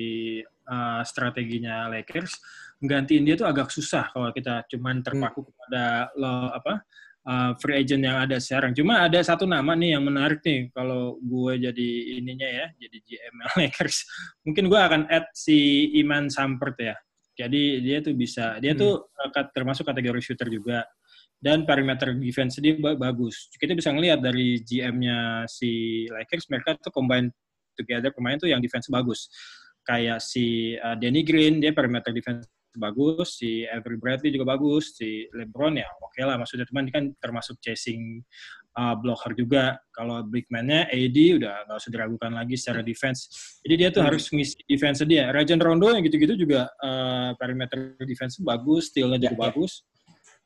uh, 0.68 1.00
strateginya 1.04 1.88
Lakers, 1.88 2.40
gantiin 2.84 3.24
dia 3.24 3.40
tuh 3.40 3.48
agak 3.48 3.72
susah 3.72 4.12
kalau 4.12 4.32
kita 4.36 4.68
cuman 4.68 5.00
terpaku 5.00 5.48
kepada 5.48 6.12
lo 6.16 6.52
apa 6.52 6.84
uh, 7.30 7.52
free 7.62 7.86
agent 7.86 8.02
yang 8.02 8.18
ada 8.18 8.42
sekarang. 8.42 8.74
Cuma 8.74 9.06
ada 9.06 9.22
satu 9.22 9.46
nama 9.46 9.78
nih 9.78 9.94
yang 9.94 10.04
menarik 10.04 10.42
nih 10.42 10.74
kalau 10.74 11.22
gue 11.22 11.70
jadi 11.70 11.90
ininya 12.18 12.50
ya, 12.50 12.68
jadi 12.82 12.98
GM 13.06 13.36
Lakers. 13.62 13.98
Mungkin 14.50 14.66
gue 14.66 14.80
akan 14.82 15.02
add 15.14 15.30
si 15.38 15.90
Iman 16.02 16.28
Sampert 16.34 16.76
ya. 16.82 16.98
Jadi 17.38 17.80
dia 17.86 18.02
tuh 18.04 18.18
bisa, 18.18 18.58
dia 18.60 18.74
Hmm. 18.76 18.82
tuh 18.82 18.94
uh, 19.06 19.30
kat- 19.32 19.54
termasuk 19.56 19.86
kategori 19.88 20.20
shooter 20.20 20.50
juga 20.52 20.84
dan 21.40 21.64
perimeter 21.64 22.12
defense 22.20 22.60
dia 22.60 22.76
ba- 22.76 23.00
bagus. 23.00 23.48
Kita 23.56 23.72
bisa 23.72 23.96
ngelihat 23.96 24.20
dari 24.20 24.60
GM-nya 24.60 25.48
si 25.48 26.04
Lakers 26.12 26.52
mereka 26.52 26.76
tuh 26.76 26.92
combine 26.92 27.32
together 27.80 28.12
pemain 28.12 28.36
tuh 28.36 28.52
yang 28.52 28.60
defense 28.60 28.92
bagus. 28.92 29.32
Kayak 29.88 30.20
si 30.20 30.76
uh, 30.76 31.00
Danny 31.00 31.24
Green 31.24 31.64
dia 31.64 31.72
perimeter 31.72 32.12
defense 32.12 32.44
bagus, 32.80 33.36
si 33.38 33.68
Avery 33.68 34.00
Bradley 34.00 34.32
juga 34.32 34.56
bagus, 34.56 34.96
si 34.96 35.28
LeBron 35.36 35.76
ya 35.76 35.86
oke 36.00 36.20
lah 36.24 36.40
maksudnya 36.40 36.64
teman 36.66 36.88
kan 36.88 37.12
termasuk 37.20 37.60
chasing 37.60 38.24
uh, 38.74 38.96
blocker 38.96 39.36
juga. 39.36 39.76
Kalau 39.92 40.24
big 40.24 40.48
man-nya 40.48 40.88
AD 40.88 41.18
udah 41.38 41.68
nggak 41.68 41.78
usah 41.78 41.92
diragukan 41.92 42.32
lagi 42.32 42.56
secara 42.56 42.80
defense. 42.80 43.28
Jadi 43.62 43.74
dia 43.76 43.90
tuh 43.92 44.02
Hmm. 44.02 44.10
harus 44.16 44.24
ngisi 44.32 44.56
defense 44.66 45.04
dia. 45.04 45.28
Rajon 45.30 45.60
Rondo 45.60 45.92
yang 45.92 46.02
gitu-gitu 46.02 46.40
juga 46.40 46.72
uh, 46.80 47.36
perimeter 47.36 48.00
defense 48.08 48.40
bagus, 48.40 48.90
steal-nya 48.90 49.20
Ya, 49.20 49.30
juga 49.30 49.36
ya. 49.36 49.44
bagus. 49.52 49.84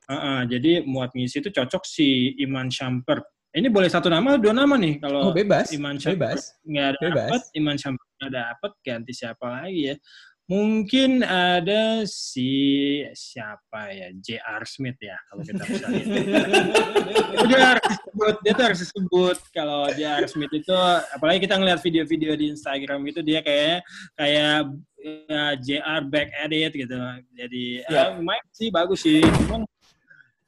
Uh-uh, 0.04 0.44
jadi 0.44 0.84
muat 0.84 1.16
ngisi 1.16 1.40
itu 1.40 1.48
cocok 1.48 1.82
si 1.88 2.36
Iman 2.42 2.68
Shumpert. 2.68 3.24
Ini 3.54 3.70
boleh 3.70 3.86
satu 3.86 4.10
nama, 4.10 4.34
dua 4.34 4.50
nama 4.50 4.74
nih. 4.74 4.98
oh 4.98 5.02
Kalau 5.06 5.20
bebas 5.30 5.70
Iman 5.70 5.94
Shumpert 5.96 6.36
bebas 6.36 6.42
nggak 6.66 6.86
ada 6.90 6.98
Bebas. 7.00 7.14
dapat, 7.30 7.42
Iman 7.54 7.76
Shumpert 7.78 8.10
nggak 8.18 8.32
dapat, 8.34 8.70
ganti 8.82 9.12
siapa 9.14 9.46
lagi 9.48 9.80
ya? 9.88 9.96
Mungkin 10.44 11.24
ada 11.24 12.04
si 12.04 13.00
siapa 13.16 13.96
ya, 13.96 14.12
J.R. 14.12 14.60
Smith 14.68 15.00
ya, 15.00 15.16
kalau 15.32 15.40
kita 15.40 15.62
bisa 15.64 15.86
lihat. 15.88 16.08
Dia 17.48 17.60
harus 17.72 17.84
disebut, 17.88 18.34
dia 18.44 18.52
tuh 18.52 18.64
harus 18.68 18.80
disebut 18.84 19.36
kalau 19.56 19.88
J.R. 19.96 20.28
Smith 20.28 20.52
itu, 20.52 20.76
apalagi 21.16 21.48
kita 21.48 21.56
ngeliat 21.56 21.80
video-video 21.80 22.36
di 22.36 22.52
Instagram 22.52 23.00
itu 23.08 23.24
dia 23.24 23.40
kayak 23.40 23.88
kayak 24.20 24.68
ya, 25.00 25.42
JR 25.60 26.00
back 26.12 26.28
at 26.36 26.52
it 26.52 26.72
gitu. 26.76 26.96
Jadi 27.32 27.64
Ya. 27.88 28.12
ah, 28.12 28.20
lumayan 28.20 28.44
sih 28.52 28.68
bagus 28.68 29.00
sih. 29.00 29.24
Cuman 29.24 29.64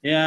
ya 0.04 0.24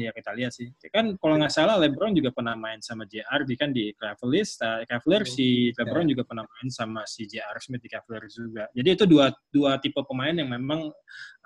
ya 0.00 0.10
kita 0.10 0.30
lihat 0.34 0.52
sih. 0.52 0.72
Kan 0.92 1.14
kalau 1.20 1.36
nggak 1.38 1.52
salah 1.52 1.76
LeBron 1.78 2.12
juga 2.16 2.32
pernah 2.32 2.56
main 2.56 2.80
sama 2.80 3.04
JR 3.04 3.44
di 3.44 3.54
kan 3.54 3.70
di 3.70 3.92
Cavaliers. 3.94 4.56
Nah, 4.60 4.82
Cavaliers 4.88 5.30
si 5.32 5.70
LeBron 5.76 6.06
juga 6.08 6.22
pernah 6.26 6.44
main 6.48 6.68
sama 6.72 7.04
si 7.04 7.28
JR 7.28 7.56
Smith 7.60 7.82
di 7.84 7.90
Cavaliers 7.92 8.34
juga. 8.34 8.66
Jadi 8.72 8.88
itu 8.88 9.04
dua 9.04 9.30
dua 9.52 9.76
tipe 9.78 10.00
pemain 10.04 10.34
yang 10.34 10.50
memang 10.50 10.88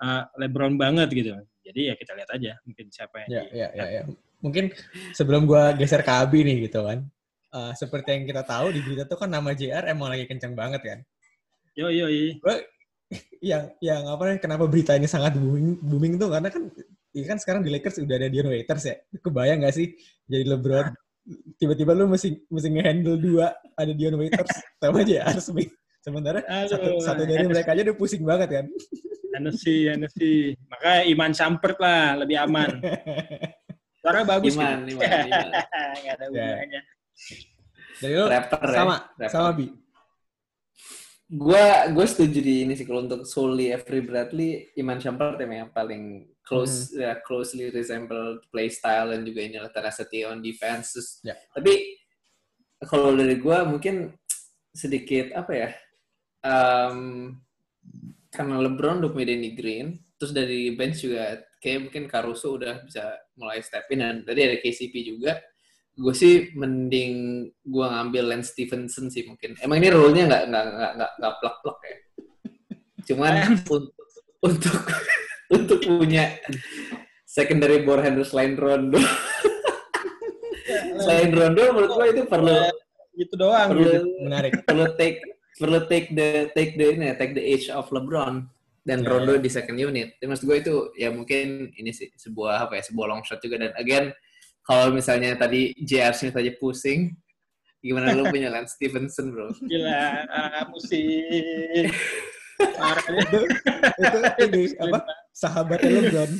uh, 0.01 0.23
LeBron 0.39 0.79
banget 0.79 1.09
gitu. 1.13 1.35
Jadi 1.63 1.91
ya 1.91 1.95
kita 1.99 2.11
lihat 2.17 2.29
aja 2.33 2.51
mungkin 2.65 2.85
siapa 2.89 3.15
yang 3.25 3.29
ya 3.29 3.41
di- 3.45 3.51
ya 3.53 3.67
ya, 3.77 3.85
ya. 4.01 4.03
mungkin 4.41 4.73
sebelum 5.13 5.45
gua 5.45 5.75
geser 5.77 6.01
ke 6.01 6.09
Abi 6.09 6.41
nih 6.41 6.65
gitu 6.65 6.81
kan 6.81 7.05
eh, 7.53 7.71
seperti 7.77 8.09
yang 8.17 8.23
kita 8.25 8.41
tahu 8.41 8.73
di 8.73 8.81
berita 8.81 9.05
tuh 9.05 9.21
kan 9.21 9.29
nama 9.29 9.53
JR 9.53 9.85
emang 9.85 10.09
lagi 10.09 10.25
kenceng 10.25 10.57
banget 10.57 10.81
kan 10.81 10.99
Yo 11.77 11.93
yo 11.93 12.09
yo. 12.09 12.33
yang 13.41 13.69
yang 13.81 14.01
apa 14.09 14.37
kenapa 14.37 14.65
berita 14.65 14.93
ini 14.97 15.05
sangat 15.05 15.37
booming 15.37 15.77
booming 15.81 16.13
tuh 16.17 16.29
karena 16.29 16.49
kan 16.49 16.69
ya 17.09 17.23
kan 17.25 17.37
sekarang 17.37 17.61
di 17.61 17.69
Lakers 17.69 17.99
udah 17.99 18.15
ada 18.15 18.27
Dion 18.27 18.47
Waiters 18.47 18.83
ya 18.85 18.95
kebayang 19.17 19.65
nggak 19.65 19.75
sih 19.75 19.87
jadi 20.25 20.43
LeBron 20.45 20.87
tiba-tiba 21.57 21.93
lu 21.93 22.05
mesti 22.05 22.37
mesti 22.47 22.67
ngehandle 22.69 23.17
dua 23.17 23.49
ada 23.73 23.91
Dion 23.91 24.17
Waiters 24.17 24.49
sama 24.77 25.01
JR 25.01 25.37
Smith 25.37 25.73
sementara 25.99 26.39
satu, 26.65 26.85
Aduh, 26.95 27.01
satu 27.01 27.21
dari 27.25 27.43
Aduh. 27.43 27.51
mereka 27.51 27.73
aja 27.73 27.81
udah 27.85 27.97
pusing 27.97 28.23
banget 28.23 28.49
kan 28.61 28.65
Hennessy, 29.29 29.85
Hennessy. 29.85 30.57
Makanya 30.67 31.01
Iman 31.05 31.31
Sampert 31.37 31.77
lah, 31.77 32.17
lebih 32.17 32.41
aman. 32.41 32.81
Suara 34.01 34.25
bagus 34.25 34.57
Iman, 34.57 34.89
gitu. 34.89 34.97
Iman, 34.97 35.21
Iman. 35.29 35.47
Nggak 36.01 36.13
ada 36.17 36.25
Ya. 36.25 36.29
hubungannya. 36.33 36.81
dari 38.01 38.13
lu 38.15 38.25
Rapper 38.25 38.61
ya. 38.63 38.73
sama 38.73 38.95
Rapper. 39.15 39.29
sama 39.29 39.49
Bi 39.53 39.65
Gua 41.29 41.85
gue 41.93 42.05
setuju 42.09 42.41
di 42.41 42.65
ini 42.65 42.73
sih 42.73 42.89
kalau 42.89 43.05
untuk 43.05 43.21
solely 43.21 43.69
Avery 43.69 44.01
Bradley, 44.01 44.73
Iman 44.73 44.97
Shumpert 44.97 45.37
yang 45.37 45.69
paling 45.69 46.25
close 46.41 46.89
Hmm. 46.89 47.05
ya 47.05 47.13
closely 47.21 47.69
resemble 47.69 48.41
play 48.49 48.65
style 48.65 49.13
dan 49.13 49.21
juga 49.21 49.45
inilah 49.45 49.69
tenacity 49.69 50.25
on 50.25 50.41
defense. 50.41 50.97
Terus- 50.97 51.21
Ya. 51.21 51.37
Tapi 51.53 52.01
kalau 52.81 53.13
dari 53.13 53.37
gua 53.37 53.61
mungkin 53.63 54.09
sedikit 54.73 55.33
apa 55.33 55.53
ya? 55.53 55.69
em, 56.39 57.35
karena 58.31 58.63
LeBron 58.63 59.03
punya 59.11 59.35
Danny 59.35 59.51
Green, 59.51 59.91
terus 60.15 60.31
dari 60.31 60.71
bench 60.71 61.03
juga 61.03 61.35
kayak 61.59 61.91
mungkin 61.91 62.07
Caruso 62.07 62.55
udah 62.55 62.79
bisa 62.87 63.11
mulai 63.35 63.59
step 63.59 63.91
in 63.91 63.99
dan 63.99 64.23
tadi 64.23 64.47
ada 64.47 64.55
KCP 64.55 65.03
juga. 65.03 65.35
Gue 65.99 66.15
sih 66.15 66.55
mending 66.55 67.43
gua 67.67 67.91
ngambil 67.91 68.31
Lance 68.31 68.55
Stevenson 68.55 69.11
sih 69.11 69.27
mungkin. 69.27 69.59
Emang 69.59 69.83
ini 69.83 69.91
role-nya 69.91 70.31
nggak 70.31 70.43
nggak 70.47 70.65
nggak 70.71 70.91
nggak 70.95 71.11
nggak 71.19 71.33
plak-plak 71.43 71.79
ya. 71.83 71.95
Cuman 73.11 73.33
untuk 73.51 73.83
untuk 74.39 74.79
untuk 75.59 75.79
punya 75.83 76.39
secondary 77.27 77.83
ball 77.83 77.99
handler 77.99 78.23
selain 78.23 78.55
Rondo, 78.55 78.95
selain 81.03 81.35
Rondo 81.35 81.63
menurut 81.75 81.91
gua 81.91 82.07
itu 82.07 82.23
perlu 82.23 82.55
Gitu 83.19 83.35
doang. 83.35 83.75
perlu 83.75 83.91
Gitu. 83.91 84.07
menarik 84.23 84.53
perlu 84.63 84.95
take 84.95 85.19
perlu 85.59 85.83
take 85.91 86.15
the 86.15 86.47
take 86.55 86.79
the 86.79 86.95
ini 86.95 87.11
ya, 87.11 87.15
take 87.19 87.35
the 87.35 87.43
age 87.43 87.67
of 87.67 87.91
LeBron 87.91 88.47
dan 88.87 89.03
Ya, 89.03 89.11
Rondo 89.11 89.35
di 89.35 89.51
second 89.51 89.75
unit. 89.75 90.15
Dan 90.23 90.31
maksud 90.31 90.47
gue 90.47 90.63
itu 90.63 90.75
ya 90.95 91.11
mungkin 91.11 91.75
ini 91.75 91.91
sih 91.91 92.07
sebuah 92.15 92.71
apa 92.71 92.79
ya 92.79 92.83
sebuah 92.87 93.11
long 93.11 93.21
shot 93.27 93.43
juga 93.43 93.59
dan 93.59 93.75
again 93.75 94.15
kalau 94.69 94.93
misalnya 94.93 95.33
tadi 95.33 95.73
JR 95.81 96.13
Smith 96.13 96.37
aja 96.37 96.53
pusing, 96.61 97.17
gimana 97.81 98.13
lu 98.13 98.29
punya 98.29 98.53
Lance 98.53 98.77
Stevenson 98.77 99.33
bro? 99.33 99.49
Gila, 99.65 100.29
ah, 100.29 100.69
ya. 100.93 101.09
itu 103.09 103.39
itu 103.97 104.17
ini 104.45 104.63
apa 104.77 104.99
sahabatnya 105.31 105.89
LeBron 105.89 106.31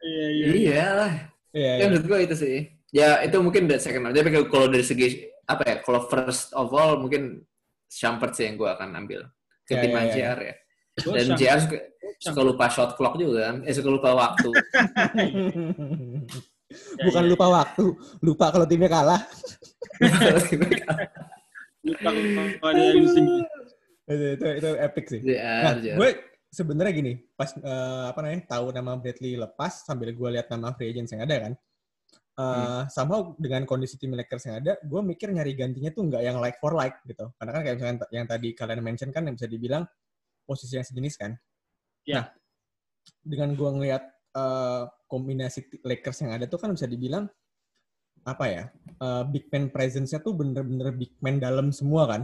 Iya, 0.00 0.26
iya. 0.32 0.46
Iya 0.48 0.86
lah. 0.96 1.12
Iya, 1.52 1.60
Ya 1.60 1.76
iya. 1.76 1.84
menurut 1.92 2.06
gue 2.08 2.18
itu 2.24 2.36
sih. 2.40 2.56
Ya 2.90 3.20
itu 3.20 3.36
mungkin 3.44 3.68
dari 3.68 3.80
second 3.84 4.08
round. 4.08 4.16
Tapi 4.16 4.32
kalau 4.48 4.66
dari 4.72 4.80
segi 4.80 5.28
apa 5.44 5.62
ya? 5.68 5.76
Kalau 5.84 6.08
first 6.08 6.56
of 6.56 6.72
all 6.72 6.96
mungkin 6.96 7.44
Shumpert 7.90 8.32
sih 8.32 8.48
yang 8.48 8.56
gue 8.56 8.64
akan 8.64 8.96
ambil. 8.96 9.28
Ya, 9.68 9.76
Ketimbang 9.76 10.08
ya, 10.08 10.10
ya. 10.10 10.14
JR 10.16 10.38
ya. 10.40 10.54
Gua 11.04 11.14
Dan 11.20 11.28
JR 11.36 11.58
suka, 11.60 11.78
suka 12.18 12.40
lupa 12.40 12.66
shot 12.72 12.96
clock 12.96 13.14
juga 13.20 13.52
kan. 13.52 13.56
Eh 13.68 13.74
suka 13.76 13.90
lupa 13.92 14.10
waktu. 14.16 14.48
Ya, 16.70 17.02
Bukan 17.10 17.22
ya. 17.26 17.30
lupa 17.34 17.46
waktu, 17.50 17.84
lupa 18.22 18.46
kalau 18.54 18.62
timnya 18.62 18.86
kalah. 18.86 19.22
lupa 21.82 22.10
kalau 22.62 22.70
ada 22.70 22.80
yang 22.94 23.08
sini. 23.10 23.32
itu, 24.06 24.26
itu, 24.38 24.46
itu 24.62 24.68
epic 24.78 25.04
sih. 25.10 25.20
JR, 25.22 25.62
Nah, 25.66 25.74
JR. 25.82 25.96
gue 25.98 26.08
sebenarnya 26.46 26.92
gini, 26.94 27.12
pas 27.34 27.50
eh, 27.54 28.04
apa 28.10 28.18
namanya 28.22 28.42
tahu 28.46 28.70
nama 28.74 28.98
Bradley 28.98 29.34
lepas 29.34 29.82
sambil 29.86 30.14
gue 30.14 30.28
lihat 30.34 30.46
nama 30.50 30.74
free 30.74 30.90
agents 30.90 31.10
yang 31.14 31.22
ada 31.26 31.36
kan, 31.46 31.52
uh, 32.38 32.82
sama 32.90 33.34
dengan 33.38 33.62
kondisi 33.66 33.98
tim 33.98 34.14
Lakers 34.14 34.50
yang 34.50 34.56
ada, 34.62 34.78
gue 34.82 35.00
mikir 35.02 35.30
nyari 35.30 35.54
gantinya 35.54 35.90
tuh 35.90 36.06
nggak 36.10 36.22
yang 36.22 36.38
like 36.42 36.58
for 36.58 36.74
like 36.74 36.98
gitu. 37.06 37.30
Karena 37.38 37.50
kan 37.54 37.60
kayak 37.62 37.74
misalkan 37.78 37.98
yang 38.10 38.26
tadi 38.26 38.48
kalian 38.54 38.80
mention 38.82 39.10
kan 39.10 39.22
yang 39.26 39.34
bisa 39.38 39.46
dibilang 39.46 39.86
posisi 40.42 40.74
yang 40.74 40.86
sejenis 40.86 41.14
kan. 41.18 41.34
Ya. 42.02 42.14
Nah, 42.18 42.26
dengan 43.22 43.54
gue 43.54 43.70
ngelihat 43.70 44.02
uh, 44.34 44.86
kombinasi 45.10 45.82
Lakers 45.82 46.22
yang 46.26 46.32
ada 46.36 46.44
tuh 46.46 46.58
kan 46.60 46.70
bisa 46.74 46.86
dibilang 46.86 47.26
apa 48.20 48.44
ya 48.46 48.62
uh, 49.00 49.24
big 49.24 49.48
man 49.48 49.72
presence-nya 49.72 50.20
tuh 50.20 50.36
bener-bener 50.36 50.92
big 50.92 51.16
man 51.24 51.40
dalam 51.40 51.72
semua 51.72 52.04
kan 52.04 52.22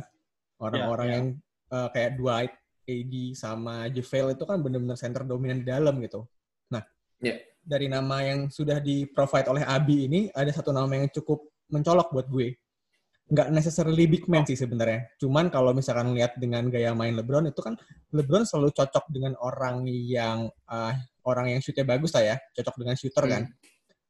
orang-orang 0.61 1.07
Ya, 1.09 1.13
ya. 1.13 1.17
yang 1.17 1.27
uh, 1.73 1.89
kayak 1.93 2.13
Dwight, 2.17 2.53
AD 2.87 3.15
sama 3.35 3.75
JaVale 3.91 4.39
itu 4.39 4.45
kan 4.47 4.59
bener-bener 4.63 4.97
center 4.97 5.23
dominan 5.27 5.61
di 5.61 5.67
dalam 5.69 5.99
gitu. 6.01 6.25
Nah, 6.71 6.83
Ya. 7.21 7.41
dari 7.67 7.91
nama 7.91 8.23
yang 8.23 8.47
sudah 8.53 8.79
di 8.79 9.05
provide 9.11 9.51
oleh 9.51 9.65
Abi 9.67 10.07
ini 10.07 10.31
ada 10.31 10.49
satu 10.55 10.71
nama 10.71 10.89
yang 10.95 11.11
cukup 11.11 11.43
mencolok 11.73 12.15
buat 12.15 12.29
gue. 12.31 12.55
Nggak 13.27 13.51
necessarily 13.51 14.07
big 14.07 14.31
man 14.31 14.47
sih 14.47 14.55
sebenarnya. 14.55 15.11
Cuman 15.19 15.51
kalau 15.51 15.75
misalkan 15.75 16.15
lihat 16.15 16.39
dengan 16.39 16.71
gaya 16.71 16.95
main 16.95 17.19
LeBron 17.19 17.51
itu 17.51 17.59
kan 17.59 17.75
LeBron 18.15 18.47
selalu 18.47 18.71
cocok 18.71 19.11
dengan 19.11 19.35
orang 19.43 19.83
yang 19.91 20.47
uh, 20.71 20.95
orang 21.27 21.53
yang 21.53 21.61
shootnya 21.61 21.83
bagus 21.83 22.15
lah 22.15 22.23
ya, 22.23 22.37
cocok 22.55 22.75
dengan 22.79 22.95
shooter 22.95 23.25
Hmm. 23.27 23.33
kan. 23.35 23.43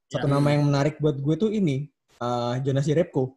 Satu 0.06 0.26
Ya. 0.28 0.32
nama 0.36 0.48
yang 0.54 0.62
menarik 0.62 1.00
buat 1.00 1.16
gue 1.18 1.34
tuh 1.34 1.50
ini 1.50 1.88
uh, 2.20 2.60
Jonas 2.62 2.86
Jerebko. 2.86 3.34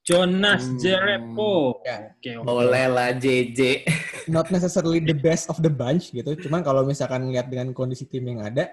Jonas 0.00 0.64
Hmm. 0.64 0.78
Jerebko. 0.80 1.84
Ya. 1.84 1.96
Oke, 2.16 2.30
oke. 2.40 2.44
Boleh 2.44 2.86
lah 2.88 3.08
JJ. 3.22 3.84
Not 4.28 4.48
necessarily 4.48 4.98
the 4.98 5.14
best 5.14 5.48
of 5.48 5.60
the 5.60 5.68
bunch 5.68 6.10
gitu. 6.10 6.34
Cuman 6.36 6.60
kalau 6.60 6.84
misalkan 6.84 7.28
lihat 7.28 7.48
dengan 7.48 7.72
kondisi 7.72 8.04
tim 8.04 8.24
yang 8.24 8.40
ada, 8.42 8.68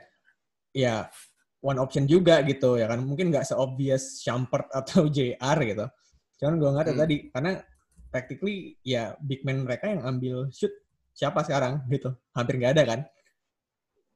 ya 0.72 1.08
one 1.60 1.78
option 1.78 2.08
juga 2.08 2.40
gitu 2.44 2.76
ya 2.76 2.88
kan. 2.88 3.04
Mungkin 3.04 3.32
nggak 3.32 3.48
se-obvious 3.48 4.24
Shumpert 4.24 4.68
atau 4.72 5.08
JR 5.16 5.58
gitu. 5.64 5.86
Cuman 6.40 6.54
gue 6.58 6.70
nggak 6.70 6.86
tahu 6.86 6.96
Hmm. 6.96 7.04
tadi 7.04 7.16
karena 7.32 7.52
practically 8.08 8.56
ya 8.82 9.16
big 9.20 9.44
man 9.44 9.68
mereka 9.68 9.92
yang 9.92 10.02
ambil 10.04 10.48
shoot 10.52 10.72
siapa 11.12 11.44
sekarang 11.44 11.84
gitu. 11.88 12.16
Hampir 12.32 12.56
nggak 12.56 12.74
ada 12.76 12.84
kan. 12.88 13.00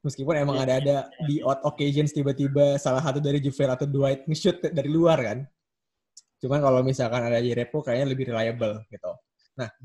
Meskipun 0.02 0.34
emang 0.34 0.58
Iya, 0.58 0.64
ada-ada 0.66 0.96
di 1.30 1.38
odd 1.46 1.62
occasions 1.62 2.10
tiba-tiba 2.10 2.74
salah 2.74 2.98
satu 2.98 3.22
dari 3.22 3.38
Juvel 3.38 3.70
atau 3.70 3.86
Dwight 3.86 4.26
nge-shoot 4.26 4.58
dari 4.74 4.90
luar 4.90 5.18
kan. 5.22 5.38
Cuman 6.42 6.58
kalau 6.58 6.82
misalkan 6.82 7.22
ada 7.22 7.38
Jerebko 7.38 7.86
kayaknya 7.86 8.06
lebih 8.10 8.34
reliable 8.34 8.82
gitu. 8.90 9.12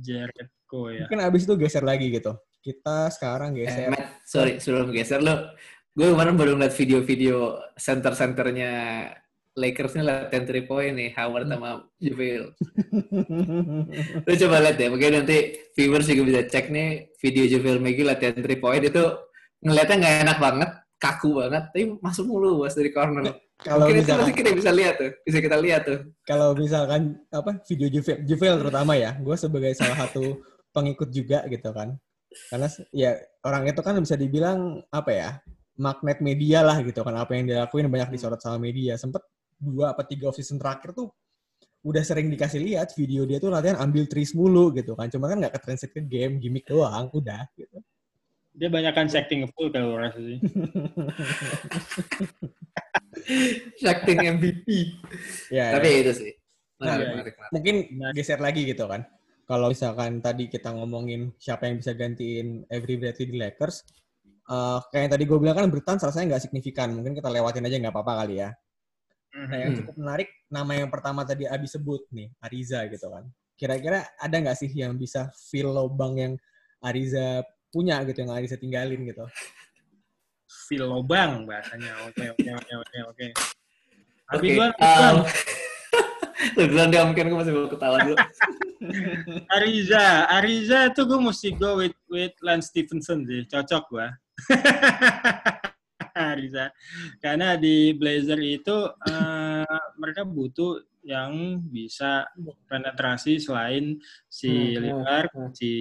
Jerebko 0.01 0.89
ya. 0.89 1.05
Mungkin 1.05 1.21
abis 1.21 1.45
itu 1.45 1.53
geser 1.61 1.85
lagi 1.85 2.09
gitu. 2.09 2.33
Kita 2.65 3.13
sekarang 3.13 3.53
Eh, 3.61 3.69
geser. 3.69 3.93
Matt, 3.93 4.25
sorry, 4.25 4.57
sebelum 4.57 4.89
geser 4.89 5.21
lo, 5.21 5.53
gue 5.93 6.07
kemarin 6.09 6.33
baru 6.33 6.57
ngeliat 6.57 6.73
video-video 6.73 7.61
center-centernya 7.77 8.71
Lakers 9.57 9.97
ini 9.97 10.05
latihan 10.05 10.45
three 10.45 10.69
point 10.69 10.93
nih, 10.93 11.17
Howard 11.17 11.49
sama 11.49 11.81
JaVale. 11.97 12.53
Lu 14.21 14.31
coba 14.45 14.55
lihat 14.61 14.75
deh, 14.77 14.89
mungkin 14.93 15.17
nanti 15.17 15.37
viewers 15.73 16.05
juga 16.05 16.23
bisa 16.29 16.41
cek 16.45 16.69
nih 16.69 17.09
video 17.17 17.45
JaVale 17.49 17.81
McGee 17.81 18.05
latihan 18.05 18.37
three 18.37 18.61
point 18.61 18.85
itu 18.85 19.01
ngeliatnya 19.61 19.95
nggak 19.97 20.15
enak 20.25 20.37
banget, 20.37 20.69
kaku 20.97 21.29
banget, 21.41 21.63
tapi 21.73 21.83
masuk 22.01 22.25
mulu 22.29 22.63
bos 22.63 22.73
dari 22.73 22.91
corner. 22.93 23.33
kalau 23.57 23.89
mungkin 23.89 24.05
misalkan 24.05 24.33
kita 24.37 24.49
bisa 24.53 24.69
lihat 24.69 24.95
tuh, 25.01 25.11
bisa 25.25 25.37
kita 25.41 25.57
lihat 25.57 25.81
tuh. 25.81 25.99
kalau 26.29 26.53
misalkan 26.53 27.17
apa 27.33 27.57
video 27.65 27.89
Juvel, 27.89 28.17
Juvel 28.21 28.55
terutama 28.61 28.93
ya, 28.93 29.17
gue 29.17 29.33
sebagai 29.33 29.73
salah 29.73 29.97
satu 29.97 30.37
pengikut 30.69 31.09
juga 31.09 31.41
gitu 31.49 31.73
kan. 31.73 31.97
Karena 32.53 32.67
ya 32.93 33.17
orang 33.41 33.65
itu 33.65 33.81
kan 33.81 33.97
bisa 33.97 34.13
dibilang 34.13 34.77
apa 34.93 35.09
ya 35.09 35.29
magnet 35.77 36.21
media 36.21 36.61
lah 36.61 36.81
gitu 36.81 37.01
kan 37.05 37.13
apa 37.17 37.37
yang 37.37 37.49
dia 37.49 37.65
lakuin 37.65 37.89
banyak 37.89 38.13
disorot 38.13 38.37
sama 38.37 38.61
media. 38.61 38.93
Sempet 38.93 39.25
dua 39.57 39.97
apa 39.97 40.05
tiga 40.05 40.29
off 40.29 40.37
season 40.37 40.61
terakhir 40.61 40.93
tuh 40.93 41.09
udah 41.81 42.03
sering 42.05 42.29
dikasih 42.29 42.61
lihat 42.61 42.93
video 42.93 43.23
dia 43.23 43.41
tuh 43.41 43.49
latihan 43.49 43.81
ambil 43.81 44.05
trees 44.05 44.37
mulu 44.37 44.69
gitu 44.75 44.93
kan. 44.93 45.09
Cuma 45.09 45.29
kan 45.29 45.41
nggak 45.41 45.57
ke 45.57 45.87
ke 45.89 46.01
game, 46.05 46.37
gimmick 46.37 46.69
doang, 46.69 47.09
udah 47.09 47.41
gitu. 47.57 47.81
Dia 48.57 48.73
banyakkan 48.73 49.05
setting 49.05 49.45
full 49.53 49.69
kalau 49.69 49.93
rasa 50.01 50.17
sih. 50.17 50.41
Shakting 53.77 54.17
MVP. 54.17 54.67
Ya, 55.53 55.77
Tapi 55.77 55.87
ya. 55.87 55.93
ya 55.93 55.99
itu 56.01 56.13
sih. 56.25 56.31
Nah, 56.77 56.93
Menarik, 56.93 57.05
iya. 57.05 57.13
menarik, 57.13 57.33
menarik. 57.37 57.53
mungkin 57.53 57.75
Nah. 57.97 58.11
geser 58.13 58.39
lagi 58.41 58.61
gitu 58.65 58.85
kan. 58.85 59.01
Kalau 59.47 59.71
misalkan 59.71 60.19
tadi 60.19 60.51
kita 60.51 60.75
ngomongin 60.75 61.31
siapa 61.39 61.69
yang 61.69 61.79
bisa 61.79 61.95
gantiin 61.95 62.67
Avery 62.67 62.99
Bradley 62.99 63.25
di 63.31 63.35
Lakers, 63.39 63.85
eh, 64.27 64.77
kayak 64.91 65.01
yang 65.07 65.13
tadi 65.13 65.23
gue 65.23 65.37
bilang 65.39 65.55
kan 65.55 65.69
Bertans 65.71 66.03
rasanya 66.03 66.35
nggak 66.35 66.43
signifikan. 66.49 66.91
Mungkin 66.93 67.13
kita 67.13 67.29
lewatin 67.31 67.65
aja 67.65 67.77
nggak 67.77 67.93
apa-apa 67.93 68.25
kali 68.25 68.41
ya. 68.43 68.49
Nah, 69.37 69.57
yang 69.57 69.77
cukup 69.77 69.95
menarik, 70.01 70.29
nama 70.49 70.71
yang 70.73 70.89
pertama 70.89 71.21
tadi 71.21 71.45
Abi 71.45 71.69
sebut 71.69 72.09
nih, 72.09 72.33
Ariza 72.41 72.89
gitu 72.89 73.05
kan. 73.13 73.29
Kira-kira 73.53 74.01
ada 74.17 74.35
nggak 74.37 74.57
sih 74.57 74.69
yang 74.73 74.97
bisa 74.97 75.29
fill 75.49 75.69
lobang 75.73 76.13
yang 76.17 76.33
Ariza 76.81 77.41
punya 77.69 78.01
gitu, 78.07 78.23
yang 78.23 78.33
Ariza 78.33 78.57
tinggalin 78.59 79.03
gitu? 79.07 79.25
Feel 80.67 80.87
lobang 80.87 81.47
bahasanya. 81.47 81.93
Oke, 82.07 82.31
oke, 82.31 82.49
oke, 82.55 82.73
oke, 82.83 82.97
oke. 83.13 83.27
Tapi 84.27 84.47
gua 84.59 84.67
um, 84.75 85.23
lu 86.57 86.63
bilang 86.69 86.89
dia 86.91 87.03
mungkin 87.07 87.31
gue 87.31 87.37
masih 87.39 87.53
mau 87.55 87.69
ketawa 87.71 87.97
dulu. 88.03 88.17
Ariza, 89.55 90.27
Ariza 90.27 90.91
tuh 90.93 91.05
gue 91.07 91.19
mesti 91.21 91.49
go 91.55 91.79
with 91.79 91.97
with 92.11 92.35
Lance 92.43 92.69
Stevenson 92.69 93.23
sih, 93.23 93.47
cocok 93.47 93.83
gua. 93.89 94.07
Ariza, 96.17 96.73
karena 97.21 97.53
di 97.61 97.93
Blazer 97.93 98.41
itu 98.41 98.89
eh, 99.05 99.77
mereka 100.01 100.25
butuh 100.25 100.81
yang 101.07 101.63
bisa 101.71 102.27
penetrasi 102.67 103.39
selain 103.39 103.95
si 104.27 104.51
Hmm, 104.51 104.75
hmm, 104.75 104.83
Lillard, 104.83 105.31
hmm. 105.31 105.51
si 105.55 105.71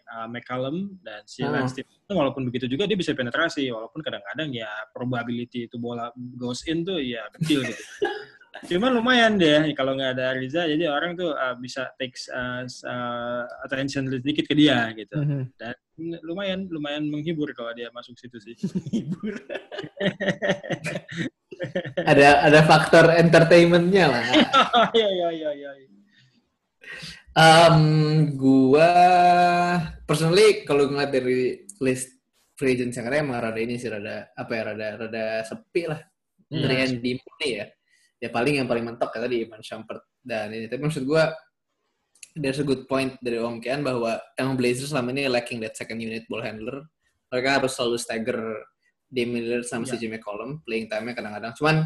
uh, 0.00 0.24
McCallum 0.32 0.96
dan 1.04 1.20
si 1.28 1.44
Hmm. 1.44 1.52
Lance 1.52 1.76
Stevenson. 1.76 2.16
Walaupun 2.16 2.48
begitu 2.48 2.64
juga 2.64 2.88
dia 2.88 2.96
bisa 2.96 3.12
penetrasi, 3.12 3.68
walaupun 3.68 4.00
kadang-kadang 4.00 4.48
ya 4.56 4.72
probability 4.96 5.68
itu 5.68 5.76
bola 5.76 6.08
goes 6.40 6.64
in 6.64 6.88
tuh 6.88 6.96
ya 6.96 7.28
kecil 7.36 7.68
gitu. 7.68 7.84
Cuman 8.64 8.96
lumayan 8.96 9.36
deh 9.36 9.76
kalau 9.76 9.92
nggak 10.00 10.16
ada 10.16 10.32
Ariza, 10.32 10.64
jadi 10.64 10.88
orang 10.88 11.12
tuh 11.12 11.36
uh, 11.36 11.52
bisa 11.60 11.92
take 12.00 12.16
uh, 12.32 12.64
uh, 12.64 13.44
attention 13.68 14.08
sedikit 14.08 14.48
ke 14.48 14.56
dia 14.56 14.88
gitu. 14.96 15.20
Dan 15.60 15.76
lumayan 16.24 16.64
lumayan 16.72 17.04
menghibur 17.12 17.52
kalau 17.52 17.76
dia 17.76 17.92
masuk 17.92 18.16
situ 18.16 18.40
sih. 18.40 18.56
Hibur. 18.96 19.36
ada 22.04 22.46
ada 22.46 22.60
faktor 22.64 23.12
entertainmentnya 23.16 24.06
lah. 24.10 24.24
Iya 24.96 25.08
iya 25.08 25.28
iya 25.32 25.50
iya. 25.54 25.70
Um, 27.36 27.78
gua 28.36 28.92
personally 30.08 30.64
kalau 30.64 30.88
ngeliat 30.88 31.12
dari 31.12 31.64
list 31.84 32.16
free 32.56 32.72
agents 32.76 32.96
yang 32.96 33.08
ada 33.08 33.20
emang 33.20 33.36
rada 33.40 33.60
ini 33.60 33.76
sih 33.76 33.92
rada 33.92 34.32
apa 34.32 34.52
ya 34.56 34.62
rada 34.72 34.86
rada 35.04 35.24
sepi 35.44 35.84
lah 35.88 36.00
Hmm. 36.46 36.62
dari 36.62 36.76
Andy 36.78 37.12
ya. 37.42 37.66
Ya 38.22 38.28
paling 38.30 38.62
yang 38.62 38.68
paling 38.70 38.86
mentok 38.86 39.10
ya 39.12 39.26
tadi 39.26 39.44
Iman 39.44 39.60
Shumpert 39.60 40.02
dan 40.22 40.54
ini. 40.54 40.70
Tapi 40.70 40.78
maksud 40.78 41.02
gua 41.04 41.34
there's 42.38 42.62
a 42.62 42.66
good 42.66 42.86
point 42.86 43.18
dari 43.18 43.40
Om 43.42 43.58
Kian 43.58 43.82
bahwa 43.82 44.16
emang 44.38 44.54
Blazers 44.56 44.94
selama 44.94 45.12
ini 45.12 45.26
lacking 45.28 45.58
that 45.64 45.74
second 45.76 45.98
unit 46.00 46.24
ball 46.30 46.40
handler. 46.44 46.86
Mereka 47.34 47.60
harus 47.60 47.74
selalu 47.74 47.96
stagger 47.98 48.38
Damian 49.10 49.42
Lillard 49.46 49.66
sama 49.66 49.86
Ya. 49.86 49.94
CJ 49.94 50.10
McCollum 50.10 50.62
playing 50.66 50.90
time-nya 50.90 51.14
kadang-kadang. 51.14 51.52
Cuman 51.54 51.76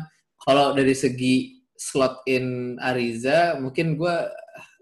kalau 0.40 0.72
dari 0.72 0.96
segi 0.96 1.60
slot 1.76 2.24
in 2.28 2.76
Ariza 2.80 3.56
mungkin 3.60 3.96
gua 3.96 4.28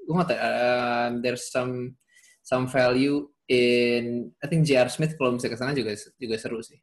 gue 0.03 0.15
nggak 0.17 0.29
tahu 0.33 0.41
uh, 0.41 1.09
there's 1.21 1.53
some 1.53 1.95
some 2.41 2.65
value 2.65 3.29
in 3.51 4.33
I 4.41 4.47
think 4.49 4.65
J.R. 4.65 4.89
Smith 4.89 5.15
kalau 5.21 5.37
misalnya 5.37 5.55
ke 5.55 5.61
sana 5.61 5.73
juga 5.77 5.93
juga 6.17 6.37
seru 6.41 6.59
sih. 6.65 6.79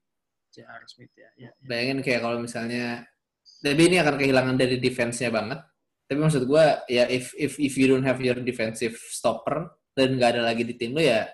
J.R. 0.55 0.83
Smith 0.87 1.11
ya. 1.17 1.29
ya, 1.35 1.49
ya. 1.49 1.51
Bayangin 1.59 1.99
kayak 2.05 2.21
kalau 2.21 2.37
misalnya 2.39 3.03
tapi 3.59 3.81
ini 3.89 3.97
akan 3.97 4.15
kehilangan 4.21 4.55
dari 4.55 4.77
defense-nya 4.77 5.33
banget. 5.33 5.59
Tapi 6.05 6.19
maksud 6.21 6.45
gue 6.45 6.65
ya 6.85 7.09
if 7.09 7.33
if 7.33 7.57
if 7.57 7.73
you 7.75 7.89
don't 7.89 8.05
have 8.05 8.21
your 8.21 8.37
defensive 8.37 8.93
stopper 9.09 9.73
dan 9.97 10.21
nggak 10.21 10.37
ada 10.37 10.53
lagi 10.53 10.61
di 10.61 10.77
tim 10.77 10.93
lo 10.93 11.01
ya 11.01 11.25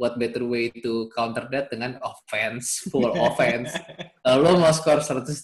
what 0.00 0.16
better 0.16 0.48
way 0.48 0.72
to 0.80 1.12
counter 1.12 1.44
that 1.52 1.68
dengan 1.68 2.00
offense, 2.00 2.88
full 2.88 3.12
offense. 3.12 3.76
Lo 4.24 4.56
mau 4.56 4.72
skor 4.72 5.04
140, 5.04 5.36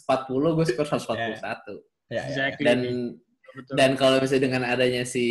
gue 0.57 0.67
skor 0.73 0.89
141. 0.89 1.13
Ya, 1.13 1.37
ya, 1.37 1.53
ya. 2.09 2.23
Exactly. 2.33 2.65
Dan 2.65 2.79
Betul. 3.53 3.75
dan 3.77 3.91
kalau 4.01 4.17
misalnya 4.21 4.43
dengan 4.49 4.63
adanya 4.65 5.05
si 5.05 5.25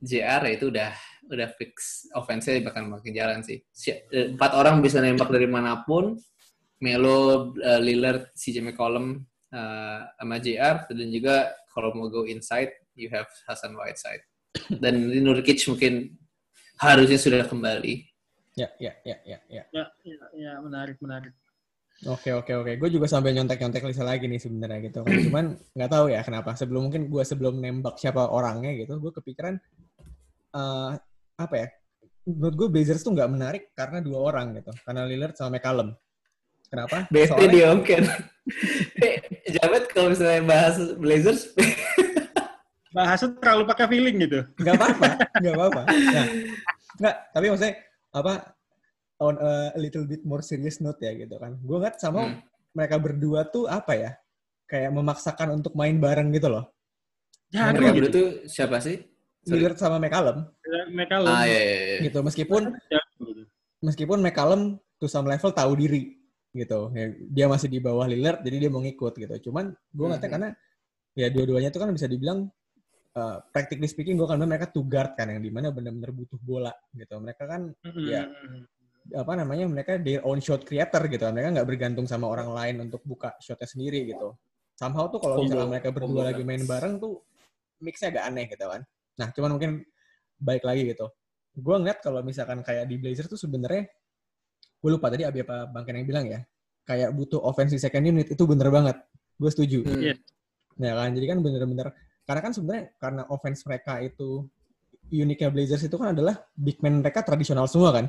JR 0.00 0.40
ya 0.48 0.52
itu 0.56 0.72
udah 0.72 0.92
udah 1.30 1.48
fix 1.56 2.04
offense-nya 2.16 2.64
bakal 2.64 2.88
makin 2.88 3.12
jalan 3.12 3.40
sih. 3.44 3.60
Si- 3.70 3.92
eh, 3.92 4.32
Empat 4.32 4.56
orang 4.56 4.80
bisa 4.80 4.98
nembak 5.04 5.28
dari 5.28 5.46
mana 5.46 5.84
pun. 5.84 6.16
Melo, 6.80 7.52
eh, 7.60 7.76
Lillard, 7.76 8.32
CJ 8.32 8.64
McCollum, 8.64 9.20
eh, 9.52 10.00
sama 10.16 10.36
JR. 10.40 10.88
Dan 10.88 11.12
juga 11.12 11.52
kalau 11.70 11.92
mau 11.92 12.08
go 12.08 12.24
inside, 12.24 12.72
you 12.96 13.12
have 13.12 13.28
Hasan 13.46 13.76
Whiteside. 13.76 14.24
Dan 14.80 15.06
Nurkic 15.22 15.60
mungkin 15.70 16.16
harusnya 16.80 17.20
sudah 17.20 17.44
kembali. 17.46 18.09
Ya, 18.58 18.68
ya, 18.82 18.92
ya, 19.06 19.16
ya, 19.22 19.38
ya. 19.46 19.62
Ya, 19.70 19.84
ya, 20.02 20.26
ya, 20.34 20.52
menarik, 20.58 20.98
menarik. 20.98 21.32
Oke 22.08 22.32
oke 22.32 22.52
oke. 22.56 22.72
Gue 22.80 22.88
juga 22.88 23.04
sampai 23.04 23.36
nyontek-nyontek 23.36 23.84
Lisa 23.84 24.00
lagi 24.08 24.24
nih 24.24 24.40
sebenarnya 24.40 24.78
gitu 24.88 25.04
kan. 25.04 25.12
Cuman 25.28 25.44
nggak 25.76 25.90
tahu 25.92 26.06
ya 26.08 26.24
kenapa. 26.24 26.56
Sebelum 26.56 26.88
mungkin 26.88 27.12
gue 27.12 27.22
sebelum 27.22 27.60
nembak 27.60 28.00
siapa 28.00 28.24
orangnya 28.32 28.72
gitu, 28.72 28.96
gue 28.96 29.12
kepikiran 29.12 29.54
eh 30.50 30.92
apa 31.36 31.54
ya? 31.54 31.68
Menurut 32.24 32.54
gue 32.56 32.68
Blazers 32.72 33.04
tuh 33.04 33.12
nggak 33.12 33.30
menarik 33.30 33.62
karena 33.76 34.00
dua 34.00 34.32
orang 34.32 34.56
gitu. 34.56 34.72
Karena 34.82 35.04
Lillard 35.04 35.36
sama 35.36 35.60
McCallum. 35.60 35.92
Kenapa? 36.70 37.04
BT 37.12 37.40
dia 37.52 37.66
oke. 37.74 37.96
Jamet 39.54 39.84
kalau 39.90 40.08
misalnya 40.14 40.42
bahas 40.46 40.76
Blazers, 40.96 41.52
Bahasa 42.90 43.30
terlalu 43.38 43.70
pakai 43.70 43.86
feeling 43.86 44.16
gitu. 44.18 44.42
nggak 44.58 44.74
apa-apa, 44.74 45.08
nggak 45.38 45.54
apa-apa. 45.54 45.82
Nah, 45.86 46.26
nggak. 46.98 47.16
Tapi 47.30 47.44
maksudnya 47.46 47.74
apa? 48.10 48.54
On 49.20 49.36
a 49.36 49.76
little 49.76 50.08
bit 50.08 50.24
more 50.24 50.40
serious 50.40 50.80
note 50.80 50.96
ya 50.98 51.12
gitu 51.12 51.36
kan. 51.36 51.60
Gue 51.60 51.76
ngeliat 51.76 52.00
sama 52.00 52.24
Hmm. 52.24 52.40
mereka 52.72 52.96
berdua 52.96 53.44
tuh 53.46 53.68
apa 53.68 53.92
ya? 53.92 54.10
Kayak 54.64 54.96
memaksakan 54.96 55.60
untuk 55.60 55.76
main 55.76 56.00
bareng 56.00 56.32
gitu 56.32 56.48
loh. 56.48 56.72
Jangan 57.50 57.72
mereka 57.74 57.84
gitu. 57.84 57.96
berdua 58.00 58.12
tuh 58.14 58.28
siapa 58.48 58.76
sih? 58.80 58.96
Lillard 59.40 59.76
sama 59.76 59.96
McCallum 59.96 60.44
McCallum. 60.92 61.32
Ah 61.32 61.44
iya 61.48 61.60
iya. 61.60 61.76
iya. 61.80 61.98
gitu. 62.06 62.20
Meskipun 62.20 62.76
Ya, 62.88 63.00
meskipun 63.80 64.20
McCallum 64.20 64.76
to 64.96 65.08
some 65.08 65.24
level 65.26 65.50
tahu 65.50 65.72
diri 65.76 66.16
gitu. 66.52 66.92
Ya, 66.92 67.04
dia 67.28 67.46
masih 67.48 67.68
di 67.68 67.80
bawah 67.80 68.04
Lillard 68.04 68.40
jadi 68.40 68.56
dia 68.56 68.70
mau 68.70 68.80
ngikut 68.80 69.16
gitu. 69.16 69.50
Cuman 69.50 69.72
gue 69.72 70.04
ngeliatnya 70.06 70.28
Mhm. 70.28 70.34
karena 70.36 70.48
ya 71.12 71.26
dua-duanya 71.28 71.68
itu 71.68 71.80
kan 71.80 71.90
bisa 71.90 72.06
dibilang 72.06 72.46
uh, 73.16 73.42
practically 73.50 73.88
speaking 73.90 74.14
gue 74.14 74.28
kan 74.28 74.38
mereka 74.38 74.70
two 74.70 74.86
guard 74.86 75.16
kan 75.18 75.30
yang 75.30 75.42
di 75.42 75.50
mana 75.50 75.74
benar-benar 75.74 76.12
butuh 76.14 76.38
bola 76.42 76.72
gitu. 76.94 77.14
Mereka 77.18 77.42
kan 77.46 77.70
Mm-mm. 77.72 78.06
Ya. 78.06 78.28
apa 79.16 79.32
namanya 79.34 79.64
mereka 79.66 79.96
their 79.98 80.22
own 80.22 80.38
shot 80.38 80.62
creator 80.62 81.02
gitu. 81.10 81.24
Mereka 81.30 81.56
nggak 81.56 81.68
bergantung 81.68 82.06
sama 82.06 82.30
orang 82.30 82.52
lain 82.52 82.90
untuk 82.90 83.02
buka 83.02 83.34
shotnya 83.42 83.66
sendiri 83.66 84.06
gitu. 84.06 84.36
Somehow 84.78 85.10
tuh 85.12 85.20
kalau 85.20 85.42
misalnya 85.42 85.68
mereka 85.68 85.88
berdua 85.92 86.32
lagi 86.32 86.42
main 86.46 86.64
bareng 86.64 87.00
tuh 87.00 87.20
mixnya 87.80 88.12
agak 88.14 88.24
aneh 88.28 88.44
gitu 88.48 88.64
kan. 88.64 88.82
Nah 89.18 89.28
cuman 89.34 89.50
mungkin 89.56 89.70
baik 90.40 90.64
lagi 90.64 90.82
gitu. 90.94 91.06
Gue 91.56 91.76
ngeliat 91.76 92.00
kalau 92.00 92.22
misalkan 92.22 92.62
kayak 92.62 92.86
di 92.88 92.96
Blazers 92.96 93.28
tuh 93.28 93.40
sebenarnya 93.40 93.90
gue 94.80 94.90
lupa 94.90 95.12
tadi 95.12 95.28
Abi 95.28 95.44
apa 95.44 95.68
Bang 95.68 95.84
Ken 95.84 96.00
yang 96.00 96.08
bilang 96.08 96.24
ya. 96.28 96.40
Kayak 96.88 97.12
butuh 97.12 97.38
offensive 97.44 97.78
second 97.78 98.08
unit 98.08 98.32
itu 98.32 98.42
bener 98.48 98.72
banget. 98.72 98.96
Gue 99.36 99.50
setuju. 99.52 99.84
Hmm. 99.84 100.00
Iya. 100.00 100.14
Ya 100.80 100.96
kan, 100.96 101.12
jadi 101.12 101.26
kan 101.36 101.38
bener-bener 101.44 101.92
karena 102.30 102.46
kan 102.46 102.52
sebenarnya 102.54 102.84
karena 103.02 103.22
offense 103.26 103.66
mereka 103.66 103.98
itu 103.98 104.46
uniknya 105.10 105.50
Blazers 105.50 105.82
itu 105.82 105.98
kan 105.98 106.14
adalah 106.14 106.38
big 106.54 106.78
man 106.78 107.02
mereka 107.02 107.26
tradisional 107.26 107.66
semua 107.66 107.90
kan. 107.90 108.06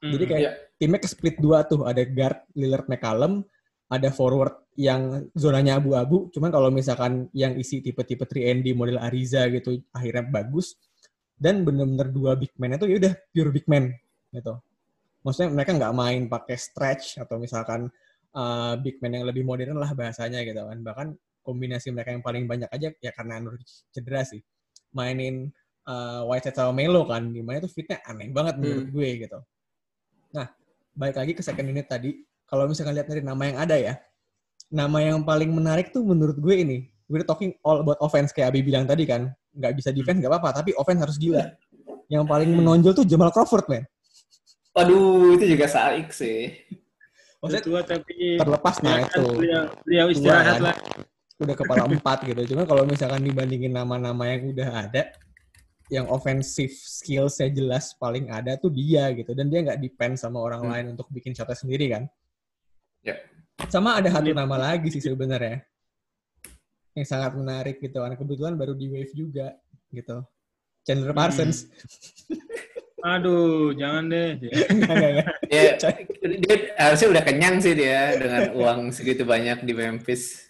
Hmm. 0.00 0.12
Jadi 0.16 0.24
kayak 0.24 0.40
Iya. 0.40 0.52
timnya 0.80 1.00
ke 1.04 1.08
split 1.12 1.36
dua 1.36 1.68
tuh, 1.68 1.84
ada 1.84 2.00
guard 2.08 2.48
Lillard 2.56 2.88
McCallum, 2.88 3.44
ada 3.92 4.08
forward 4.08 4.56
yang 4.80 5.28
zonanya 5.36 5.76
abu-abu, 5.76 6.32
cuman 6.32 6.48
kalau 6.48 6.72
misalkan 6.72 7.28
yang 7.36 7.52
isi 7.60 7.84
tipe-tipe 7.84 8.24
3ND 8.24 8.72
model 8.72 8.96
Ariza 8.96 9.44
gitu 9.52 9.84
akhirnya 9.92 10.24
bagus 10.24 10.80
dan 11.36 11.60
bener-bener 11.60 12.08
dua 12.08 12.32
big 12.40 12.56
man 12.56 12.80
itu 12.80 12.88
ya 12.88 12.96
udah 12.96 13.14
pure 13.28 13.52
big 13.52 13.68
man 13.68 13.92
gitu. 14.32 14.56
Maksudnya 15.20 15.52
mereka 15.52 15.76
nggak 15.76 15.94
main 15.96 16.20
pakai 16.32 16.56
stretch 16.56 17.20
atau 17.20 17.36
misalkan 17.36 17.92
uh, 18.32 18.74
big 18.80 18.96
man 19.04 19.20
yang 19.20 19.24
lebih 19.28 19.44
modern 19.44 19.76
lah 19.76 19.92
bahasanya 19.92 20.40
gitu 20.48 20.64
kan. 20.64 20.80
Bahkan 20.80 21.08
kombinasi 21.46 21.94
mereka 21.94 22.10
yang 22.10 22.26
paling 22.26 22.50
banyak 22.50 22.66
aja 22.74 22.90
ya 22.98 23.10
karena 23.14 23.38
Nur 23.38 23.54
cedera 23.94 24.26
sih. 24.26 24.42
Mainin 24.90 25.54
uh, 25.86 26.26
Whiteside 26.26 26.58
sama 26.58 26.74
Melo 26.74 27.06
kan, 27.06 27.30
di 27.30 27.40
mana 27.46 27.62
itu 27.62 27.70
fitnya 27.70 28.02
aneh 28.02 28.34
banget 28.34 28.58
menurut 28.58 28.88
gue 28.90 29.08
gitu. 29.22 29.38
Nah, 30.34 30.50
balik 30.96 31.16
lagi 31.22 31.32
ke 31.38 31.42
second 31.46 31.68
unit 31.70 31.86
tadi, 31.86 32.16
kalau 32.48 32.66
misalkan 32.66 32.98
lihat 32.98 33.06
dari 33.06 33.22
nama 33.22 33.42
yang 33.46 33.58
ada 33.60 33.76
ya, 33.78 33.94
nama 34.72 34.98
yang 34.98 35.22
paling 35.22 35.52
menarik 35.54 35.94
tuh 35.94 36.02
menurut 36.02 36.40
gue 36.40 36.54
ini, 36.58 36.78
we're 37.06 37.22
talking 37.22 37.54
all 37.62 37.84
about 37.84 38.00
offense 38.02 38.34
kayak 38.34 38.50
Abi 38.50 38.66
bilang 38.66 38.88
tadi 38.88 39.06
kan, 39.06 39.30
nggak 39.54 39.72
bisa 39.78 39.94
defense 39.94 40.18
nggak 40.18 40.32
apa-apa, 40.32 40.64
tapi 40.64 40.74
offense 40.74 41.00
harus 41.06 41.16
gila. 41.20 41.44
Yang 42.10 42.24
paling 42.26 42.50
menonjol 42.54 42.92
tuh 43.02 43.06
Jamal 43.06 43.30
Crawford, 43.30 43.66
man. 43.70 43.84
Waduh, 44.76 45.36
itu 45.36 45.44
juga 45.56 45.66
saik 45.68 46.12
sih. 46.12 46.52
Maksudnya 47.40 47.62
tua 47.64 47.80
tapi 47.84 48.40
terlepas 48.40 48.80
nah 48.80 48.96
itu 49.04 49.22
beliau, 49.22 49.64
beliau 49.84 50.06
istirahat 50.08 50.56
kan. 50.56 50.76
Udah 51.36 51.54
kepala 51.56 51.84
empat 51.84 52.24
gitu. 52.24 52.56
Cuma 52.56 52.64
kalau 52.64 52.88
misalkan 52.88 53.20
dibandingin 53.20 53.72
nama-nama 53.72 54.24
yang 54.32 54.56
udah 54.56 54.88
ada, 54.88 55.02
yang 55.92 56.08
offensive 56.08 56.72
skills-nya 56.72 57.52
jelas 57.52 57.92
paling 57.94 58.32
ada 58.32 58.56
tuh 58.56 58.72
dia 58.72 59.12
gitu. 59.12 59.36
Dan 59.36 59.52
dia 59.52 59.60
nggak 59.62 59.78
depend 59.78 60.16
sama 60.16 60.40
orang 60.40 60.64
Hmm. 60.64 60.72
lain 60.72 60.86
untuk 60.96 61.06
bikin 61.12 61.36
shotnya 61.36 61.54
sendiri 61.54 61.92
kan. 61.92 62.08
Ya. 63.04 63.20
Sama 63.68 64.00
ada 64.00 64.08
satu 64.08 64.32
Ini- 64.32 64.36
nama 64.36 64.56
lagi 64.56 64.88
sih 64.90 65.00
sebenarnya. 65.00 65.60
Yang 66.96 67.06
sangat 67.12 67.36
menarik 67.36 67.76
gitu. 67.78 68.00
Karena 68.00 68.16
kebetulan 68.16 68.56
baru 68.56 68.72
di 68.72 68.88
wave 68.88 69.12
juga 69.12 69.52
gitu. 69.92 70.24
Chandler 70.88 71.12
Hmm. 71.12 71.20
Parsons. 71.20 71.68
Aduh, 73.06 73.70
jangan 73.78 74.08
deh. 74.10 74.34
Ya, 75.46 75.78
dia 75.78 76.56
harusnya 76.74 77.08
udah 77.14 77.22
kenyang 77.22 77.62
sih 77.62 77.76
dia 77.78 78.18
dengan 78.18 78.50
uang 78.56 78.90
segitu 78.90 79.22
banyak 79.22 79.62
di 79.62 79.72
Memphis. 79.76 80.45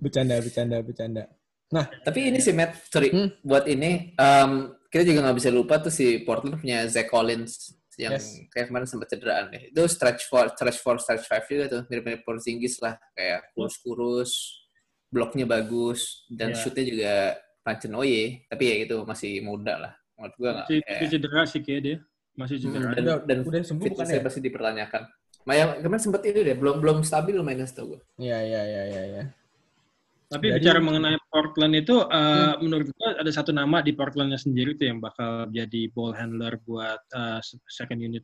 Bercanda, 0.00 0.40
bercanda, 0.40 0.76
bercanda. 0.80 1.22
Tapi 2.02 2.32
ini 2.32 2.40
sih 2.40 2.50
Matt, 2.50 2.74
sorry, 2.88 3.14
Hmm. 3.14 3.30
buat 3.44 3.62
ini 3.64 4.16
um, 4.16 4.74
kita 4.90 5.06
juga 5.06 5.22
nggak 5.22 5.38
bisa 5.38 5.50
lupa 5.52 5.78
tuh 5.78 5.92
si 5.92 6.18
Portland 6.26 6.58
punya 6.58 6.82
Zach 6.90 7.06
Collins 7.06 7.78
yang 7.94 8.16
Yes. 8.16 8.42
kayak 8.50 8.72
kemarin 8.72 8.88
sempat 8.88 9.06
cederaan 9.06 9.52
deh. 9.52 9.70
Itu 9.70 9.86
stretch 9.86 10.26
for 10.26 10.50
stretch 10.50 10.80
for 10.80 10.98
stretch 10.98 11.28
five 11.28 11.46
juga 11.46 11.64
tuh 11.68 11.80
mirip-mirip 11.86 12.24
Porzingis 12.24 12.80
lah 12.80 12.98
kayak 13.14 13.54
kurus-kurus, 13.54 14.56
bloknya 15.06 15.46
bagus 15.46 16.26
dan 16.26 16.50
Ya. 16.50 16.58
shootnya 16.58 16.84
juga 16.84 17.12
pancen 17.62 17.92
oye. 17.94 18.48
Tapi 18.50 18.64
ya 18.66 18.74
itu 18.88 18.96
masih 19.04 19.38
muda 19.44 19.74
lah. 19.78 19.92
Menurut 20.18 20.34
gua 20.40 20.50
nggak. 20.50 20.66
Masih, 20.66 20.78
kayak- 20.80 20.90
masih 20.98 21.08
cedera 21.12 21.42
sih 21.46 21.60
kayak 21.62 21.80
dia. 21.84 21.96
Masih 22.34 22.56
Hmm, 22.56 22.64
cedera. 22.66 22.90
dan, 22.90 23.04
Udah- 23.04 23.22
dan 23.28 23.38
udah 23.46 23.60
sembuh 23.62 23.84
bukan 23.86 24.06
ya? 24.08 24.22
pasti 24.24 24.40
dipertanyakan. 24.40 25.02
Maya 25.40 25.64
kemarin 25.78 26.02
sempat 26.02 26.22
itu 26.26 26.40
deh, 26.42 26.52
belum 26.52 26.82
belum 26.82 26.98
stabil 27.00 27.32
lumayan 27.32 27.64
setahu 27.64 27.94
gue. 27.96 28.00
Iya, 28.18 28.38
iya, 28.42 28.60
iya, 28.66 28.82
iya. 28.84 29.02
Ya. 29.06 29.24
Tapi 30.30 30.46
Jadi- 30.46 30.62
bicara 30.62 30.78
mengenai 30.78 31.18
Portland 31.26 31.74
itu, 31.74 32.06
uh, 32.06 32.54
menurut 32.62 32.86
gua 32.94 33.18
ada 33.18 33.30
satu 33.34 33.50
nama 33.50 33.82
di 33.82 33.90
Portlandnya 33.98 34.38
sendiri 34.38 34.78
tuh 34.78 34.86
yang 34.86 35.02
bakal 35.02 35.50
jadi 35.50 35.90
ball 35.90 36.14
handler 36.14 36.54
buat 36.62 37.02
uh, 37.10 37.42
second 37.66 37.98
unit 37.98 38.22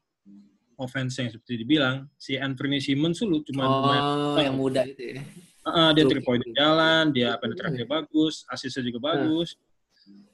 offense 0.78 1.18
yang 1.18 1.34
seperti 1.34 1.66
dibilang. 1.66 2.06
Si 2.14 2.38
Anthony 2.38 2.78
Simmons 2.78 3.18
dulu 3.18 3.42
cuma 3.50 3.64
main, 3.82 4.02
Oh, 4.06 4.38
yang 4.38 4.54
muda 4.54 4.86
itu 4.86 5.18
ya. 5.18 5.22
uh, 5.66 5.90
dia 5.90 6.06
three 6.06 6.22
point 6.22 6.46
jalan, 6.54 7.10
dia 7.10 7.34
penetrasinya 7.42 7.88
bagus, 7.90 8.46
asisnya 8.54 8.86
juga 8.86 9.02
bagus. 9.10 9.58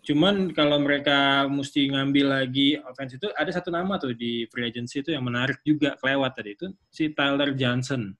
Cuman 0.05 0.51
kalau 0.53 0.77
mereka 0.83 1.49
mesti 1.49 1.89
ngambil 1.89 2.27
lagi 2.43 2.77
offense 2.85 3.17
itu 3.17 3.33
ada 3.33 3.49
satu 3.49 3.73
nama 3.73 3.97
tuh 3.97 4.13
di 4.13 4.45
free 4.53 4.69
agency 4.69 5.01
itu 5.01 5.15
yang 5.17 5.25
menarik 5.25 5.57
juga 5.65 5.97
kelewat 5.97 6.37
tadi 6.37 6.53
itu 6.53 6.69
si 6.93 7.09
Tyler 7.17 7.57
Johnson. 7.57 8.13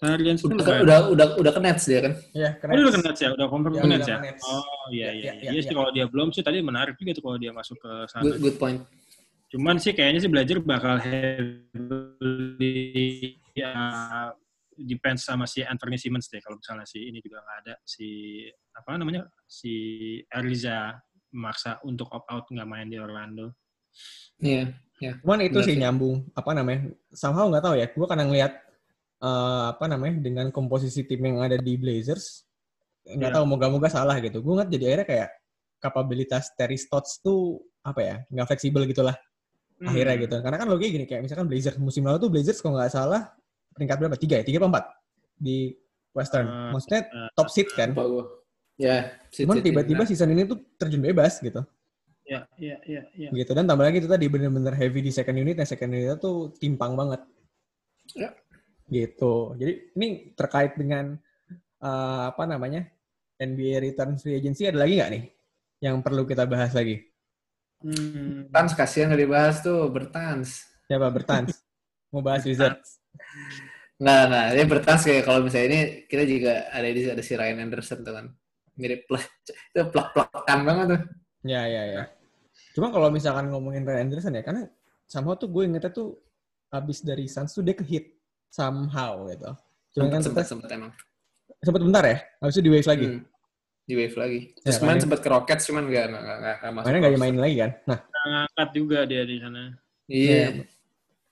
Johnson 0.00 0.56
Udah, 0.56 0.64
lumayan- 0.64 0.80
udah 0.80 0.98
udah 1.12 1.26
udah 1.36 1.52
ke 1.52 1.60
Nets 1.60 1.84
dia 1.84 2.00
kan. 2.00 2.12
Iya, 2.32 2.56
Oh, 2.56 2.72
dia 2.72 2.80
udah 2.80 2.94
ke 2.96 3.00
Nets 3.04 3.20
ya? 3.20 3.28
Udah 3.36 3.46
confirm 3.52 3.72
Ya, 3.76 3.80
ke 3.80 3.84
udah 3.84 3.92
Nets 3.92 4.08
ke 4.08 4.12
ya? 4.12 4.18
Nets. 4.18 4.40
Oh, 4.42 4.64
iya, 4.88 4.96
Ya, 4.96 5.12
iya. 5.12 5.20
ya, 5.20 5.32
Iya 5.36 5.52
ya, 5.52 5.60
sih, 5.60 5.68
ya. 5.68 5.76
kalau 5.76 5.90
dia 5.92 6.06
belum 6.08 6.28
sih, 6.32 6.40
tadi 6.40 6.58
menarik 6.64 6.96
juga 6.96 7.12
tuh 7.12 7.20
kalau 7.22 7.36
dia 7.36 7.52
masuk 7.52 7.76
ke 7.76 7.92
sana. 8.08 8.22
Good, 8.24 8.36
good 8.40 8.56
point. 8.56 8.80
Cuman 9.52 9.76
sih 9.76 9.92
kayaknya 9.92 10.20
sih 10.22 10.30
belajar 10.32 10.56
bakal 10.62 10.96
heavily 12.00 12.64
ya, 13.52 13.72
depends 14.72 15.20
sama 15.22 15.44
si 15.44 15.60
Anthony 15.60 16.00
Simmons 16.00 16.32
deh. 16.32 16.40
Kalau 16.40 16.56
misalnya 16.56 16.88
si 16.88 17.04
ini 17.04 17.20
juga 17.20 17.44
nggak 17.44 17.58
ada. 17.66 17.74
Si, 17.84 18.08
apa 18.72 18.96
namanya? 18.96 19.28
Si 19.44 19.72
Ariza 20.32 20.96
maksa 21.36 21.76
untuk 21.84 22.08
opt-out 22.08 22.48
nggak 22.48 22.64
main 22.64 22.88
di 22.88 22.96
Orlando. 22.96 23.52
Iya. 24.40 24.72
Cuman 25.20 25.44
itu 25.44 25.60
Benar 25.60 25.66
sih 25.68 25.74
sih. 25.76 25.80
nyambung 25.82 26.24
apa 26.32 26.50
namanya? 26.56 26.88
Somehow 27.12 27.52
nggak 27.52 27.64
tahu 27.64 27.74
ya. 27.76 27.86
Gue 27.92 28.06
kadang 28.08 28.32
ngeliat 28.32 28.52
eh, 29.20 29.64
apa 29.70 29.84
namanya 29.84 30.16
dengan 30.18 30.46
komposisi 30.48 31.04
tim 31.04 31.20
yang 31.20 31.40
ada 31.40 31.56
di 31.56 31.76
Blazers 31.76 32.44
nggak 33.04 33.30
Iya. 33.32 33.36
tahu 33.36 33.44
moga-moga 33.46 33.88
salah 33.88 34.16
gitu. 34.18 34.40
Gue 34.40 34.52
ngeliat 34.54 34.70
jadi 34.70 34.84
akhirnya 34.92 35.06
kayak 35.08 35.28
kapabilitas 35.78 36.52
Terry 36.54 36.76
Stotts 36.76 37.20
tuh 37.20 37.60
apa 37.80 38.00
ya 38.00 38.16
nggak 38.28 38.46
fleksibel 38.46 38.84
gitulah 38.84 39.16
akhirnya 39.80 40.14
Hmm. 40.16 40.22
gitu. 40.28 40.36
Karena 40.40 40.56
kan 40.56 40.68
logiknya 40.68 40.92
gini 41.00 41.06
kayak 41.08 41.22
misalkan 41.24 41.46
Blazers 41.48 41.76
musim 41.76 42.04
lalu 42.04 42.18
tuh 42.20 42.30
Blazers 42.30 42.60
kalau 42.60 42.76
nggak 42.76 42.92
salah 42.92 43.32
peringkat 43.72 43.96
berapa 43.96 44.16
tiga 44.16 44.34
ya 44.40 44.44
tiga 44.44 44.58
apa 44.60 44.68
empat 44.68 44.84
di 45.36 45.72
Western. 46.12 46.46
Eh, 46.46 46.70
Maksudnya 46.74 47.00
eh, 47.06 47.28
top 47.32 47.48
seed 47.48 47.68
kan. 47.72 47.90
Ya. 48.76 49.12
sit- 49.28 49.44
Cuman 49.44 49.60
tiba-tiba 49.60 50.02
nah. 50.02 50.08
season 50.08 50.32
ini 50.32 50.44
tuh 50.44 50.58
terjun 50.76 51.00
bebas 51.00 51.36
gitu. 51.38 51.60
Ya, 52.24 52.46
ya, 52.56 52.78
ya, 52.86 53.02
ya. 53.12 53.28
gitu 53.28 53.50
dan 53.52 53.66
tambah 53.66 53.82
lagi 53.82 53.98
itu 53.98 54.06
tadi 54.06 54.30
bener-bener 54.30 54.70
heavy 54.72 55.02
di 55.02 55.10
second 55.10 55.34
unit 55.34 55.58
dan 55.58 55.66
second 55.66 55.90
unit 55.90 56.14
tuh 56.16 56.54
timpang 56.56 56.94
banget 56.94 57.18
Ya. 58.14 58.30
Gitu 58.90 59.54
jadi 59.54 59.72
ini 59.94 60.34
terkait 60.34 60.74
dengan 60.74 61.14
eh, 61.80 62.22
apa 62.30 62.42
namanya 62.44 62.84
NBA 63.40 63.80
return 63.80 64.18
free 64.18 64.36
agency 64.36 64.66
ada 64.66 64.82
lagi 64.82 64.98
nggak 64.98 65.10
nih 65.14 65.24
yang 65.80 66.02
perlu 66.02 66.26
kita 66.26 66.44
bahas 66.44 66.74
lagi 66.74 67.06
Hmm. 67.80 68.44
Tans 68.52 68.76
kasihan 68.76 69.08
nggak 69.08 69.24
dibahas 69.24 69.64
tuh 69.64 69.88
bertans. 69.88 70.68
siapa 70.84 71.08
bertans 71.08 71.64
mau 72.12 72.20
bahas 72.20 72.44
Wizards 72.44 73.00
Nah, 74.00 74.24
nah, 74.32 74.48
dia 74.56 74.64
bertas 74.64 75.04
kayak 75.04 75.28
kalau 75.28 75.44
misalnya 75.44 75.66
ini 75.68 75.80
kita 76.08 76.24
juga 76.24 76.72
ada 76.72 76.88
di 76.88 77.04
ada 77.04 77.20
si 77.20 77.36
Ryan 77.36 77.68
Anderson 77.68 78.00
tuh 78.00 78.16
kan. 78.16 78.26
Mirip 78.80 79.04
plak, 79.04 79.28
itu 79.44 79.82
plak-plakan 79.92 80.58
banget 80.64 80.86
tuh. 80.96 81.00
Ya, 81.44 81.68
ya, 81.68 81.82
ya. 81.84 82.02
Cuma 82.72 82.88
kalau 82.88 83.12
misalkan 83.12 83.52
ngomongin 83.52 83.84
Ryan 83.84 84.08
Anderson 84.08 84.40
ya, 84.40 84.40
karena 84.40 84.64
somehow 85.04 85.36
tuh 85.36 85.52
gue 85.52 85.68
ingetnya 85.68 85.92
tuh 85.92 86.16
abis 86.72 87.04
dari 87.04 87.28
Suns 87.28 87.52
tuh 87.52 87.60
dia 87.60 87.76
ke 87.76 87.84
hit 87.84 88.19
somehow 88.50 89.24
gitu. 89.30 89.50
Cuma 89.94 90.06
kan 90.06 90.20
Sempet, 90.20 90.44
sempat 90.44 90.46
sempet 90.46 90.70
emang. 90.74 90.92
sempat 91.60 91.80
bentar 91.82 92.04
ya, 92.04 92.16
habis 92.40 92.54
itu 92.56 92.64
di 92.66 92.72
Waves 92.72 92.88
lagi. 92.88 93.06
Hmm. 93.06 93.22
Di 93.80 93.98
wave 93.98 94.14
lagi. 94.14 94.40
Ya, 94.54 94.70
Terus 94.70 94.76
kemarin 94.78 94.94
kan, 94.94 95.02
sempet 95.02 95.18
ke 95.18 95.28
Rockets, 95.28 95.64
cuman 95.66 95.82
nggak 95.90 96.04
nggak 96.06 96.22
nggak 96.22 96.36
nggak 96.38 96.70
masuk. 96.70 96.86
Mainnya 96.86 97.00
nggak 97.02 97.14
dimainin 97.18 97.40
lagi 97.42 97.56
kan. 97.58 97.70
Nah, 97.90 97.98
ngangkat 98.22 98.68
juga 98.70 98.98
dia 99.02 99.22
di 99.26 99.36
sana. 99.42 99.60
Iya. 100.06 100.30
Iya. 100.30 100.48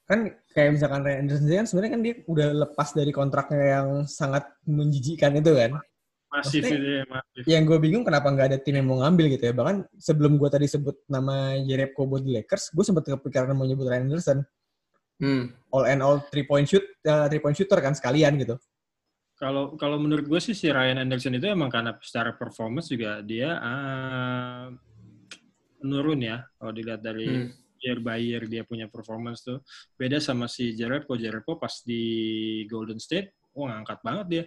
kan 0.08 0.18
kayak 0.50 0.70
misalkan 0.72 1.00
Ryan 1.04 1.20
Anderson 1.22 1.46
kan 1.52 1.66
sebenarnya 1.68 1.92
kan 1.92 2.00
dia 2.02 2.14
udah 2.24 2.48
lepas 2.64 2.88
dari 2.96 3.12
kontraknya 3.12 3.60
yang 3.76 3.88
sangat 4.08 4.48
menjijikan 4.64 5.36
itu 5.36 5.52
kan. 5.52 5.70
Masif 6.28 6.64
Maksudnya- 6.64 6.72
itu 6.74 6.88
ya, 6.90 7.04
masif. 7.06 7.42
Yang 7.46 7.62
gue 7.68 7.78
bingung 7.78 8.02
kenapa 8.02 8.26
nggak 8.26 8.46
ada 8.50 8.58
tim 8.58 8.74
yang 8.74 8.88
mau 8.88 8.98
ngambil 9.04 9.38
gitu 9.38 9.44
ya. 9.44 9.54
Bahkan 9.54 9.76
sebelum 9.94 10.34
gue 10.34 10.48
tadi 10.48 10.66
sebut 10.66 10.96
nama 11.06 11.54
Jerebko 11.60 12.08
buat 12.08 12.24
di 12.24 12.32
Lakers, 12.34 12.72
gue 12.72 12.82
sempat 12.82 13.04
kepikiran 13.06 13.52
mau 13.52 13.62
nyebut 13.62 13.86
Ryan 13.86 14.08
Anderson. 14.08 14.38
Hmm. 15.18 15.50
All 15.74 15.84
and 15.84 16.00
all 16.00 16.22
three 16.30 16.46
point 16.46 16.64
shoot, 16.70 16.86
uh, 17.04 17.26
three 17.26 17.42
point 17.42 17.54
shooter 17.58 17.78
kan 17.82 17.92
sekalian 17.92 18.38
gitu. 18.38 18.54
Kalau 19.38 19.78
kalau 19.78 19.98
menurut 20.02 20.26
gue 20.26 20.40
sih 20.42 20.54
si 20.54 20.66
Ryan 20.66 20.98
Anderson 21.06 21.38
itu 21.38 21.46
emang 21.46 21.70
karena 21.70 21.94
secara 22.02 22.34
performance 22.34 22.90
juga 22.90 23.22
dia 23.22 23.54
ah, 23.58 24.66
menurun 25.82 26.18
ya. 26.22 26.42
Kalau 26.58 26.72
dilihat 26.74 27.02
dari 27.02 27.26
Hmm. 27.26 27.50
year 27.78 27.98
by 28.02 28.18
year 28.18 28.42
dia 28.50 28.66
punya 28.66 28.90
performance 28.90 29.46
tuh. 29.46 29.62
Beda 29.94 30.18
sama 30.18 30.50
si 30.50 30.74
Jared 30.74 31.06
Poe 31.06 31.18
Jared 31.18 31.46
Poe 31.46 31.54
pas 31.54 31.70
di 31.86 32.02
Golden 32.66 32.98
State 32.98 33.38
wah 33.54 33.70
ngangkat 33.74 33.98
banget 34.02 34.26
dia. 34.26 34.44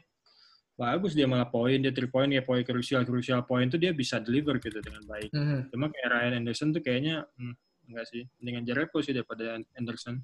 Bagus 0.75 1.15
dia 1.15 1.27
malah 1.27 1.47
poin 1.47 1.79
dia 1.79 1.95
three 1.95 2.12
point 2.12 2.31
ya 2.31 2.43
poin 2.43 2.60
krusial 2.63 3.07
krusial 3.07 3.47
poin 3.47 3.67
tuh 3.71 3.79
dia 3.79 3.95
bisa 3.95 4.19
deliver 4.19 4.60
gitu 4.60 4.79
dengan 4.84 5.03
baik. 5.07 5.31
Cuma 5.71 5.88
kayak 5.88 6.10
Ryan 6.12 6.34
Anderson 6.43 6.75
tuh 6.75 6.84
kayaknya 6.84 7.23
hmm, 7.39 7.55
enggak 7.91 8.05
sih. 8.12 8.23
Dengan 8.39 8.67
Jared 8.67 8.91
Poe 8.91 8.99
sih 8.99 9.15
daripada 9.15 9.55
Anderson 9.79 10.19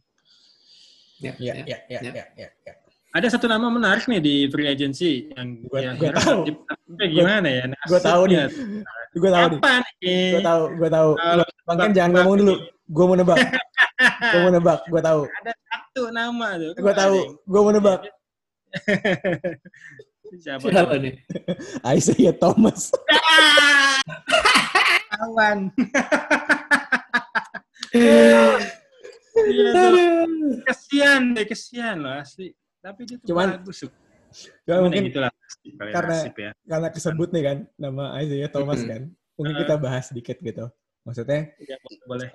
Ya, 1.18 1.34
Ya, 1.36 1.54
ya. 1.58 1.66
ya, 1.66 1.78
ya, 1.90 2.00
Ya. 2.00 2.12
ya, 2.14 2.26
ya, 2.38 2.48
ya. 2.62 2.74
ada 3.10 3.28
satu 3.28 3.50
nama 3.50 3.66
menarik 3.68 4.06
nih 4.06 4.22
di 4.22 4.36
free 4.46 4.70
agency 4.70 5.34
yang 5.34 5.58
Gua- 5.66 5.82
yang 5.82 5.96
gua 5.98 6.14
tahu. 6.14 6.42
gimana 7.00 7.48
ya 7.50 7.64
Gua 7.84 7.98
tahu 8.00 8.22
nih. 8.30 8.46
Gue 9.18 9.30
tahu 9.34 9.46
nih. 9.50 9.58
apa 9.58 9.72
nih 9.98 10.30
Gue 10.30 10.44
tahu, 10.46 10.64
gue 10.78 10.90
tahu. 10.92 11.10
Bang 11.66 11.92
jangan 11.92 12.12
ngomong 12.22 12.36
dulu. 12.38 12.54
Gue 12.88 13.04
mau 13.04 13.18
nebak. 13.18 13.38
Gue 14.32 14.40
mau 14.46 14.52
nebak. 14.54 14.80
Gue 14.86 15.02
tahu. 15.02 15.22
ada 15.26 15.52
satu 15.58 16.04
nama 16.14 16.48
tuh 16.56 16.72
Gue 16.78 16.94
tahu. 16.94 17.18
Gue 17.44 17.62
mau 17.66 17.74
nebak. 17.74 18.00
siapa 20.44 20.70
Siapa 20.70 20.94
nih? 21.02 21.14
Isaiah 21.98 22.36
Thomas. 22.36 22.94
kawan 25.10 25.74
Iya 29.48 30.26
kesian 30.64 31.22
deh 31.34 31.46
kesian 31.46 31.98
loh 32.04 32.14
asli 32.20 32.52
tapi 32.78 33.04
dia 33.04 33.18
tuh 33.20 33.28
Cuman- 33.34 33.58
bagus 33.58 33.78
Cuman 33.84 33.96
ya 34.68 34.76
mungkin 34.84 35.04
kali 35.08 35.92
karena- 35.96 36.20
nasib 36.20 36.36
ya. 36.36 36.52
karena 36.68 36.88
kesebut 36.92 37.30
nih 37.32 37.44
kan 37.44 37.58
nama 37.80 38.04
Isaiah 38.20 38.52
Thomas 38.52 38.84
Mm-mm. 38.84 38.92
kan. 38.92 39.02
Mungkin 39.40 39.54
Uh. 39.56 39.60
kita 39.64 39.74
bahas 39.80 40.04
sedikit 40.12 40.38
gitu. 40.42 40.66
Maksudnya 41.08 41.56
Ya, 41.64 41.76
boleh 42.04 42.28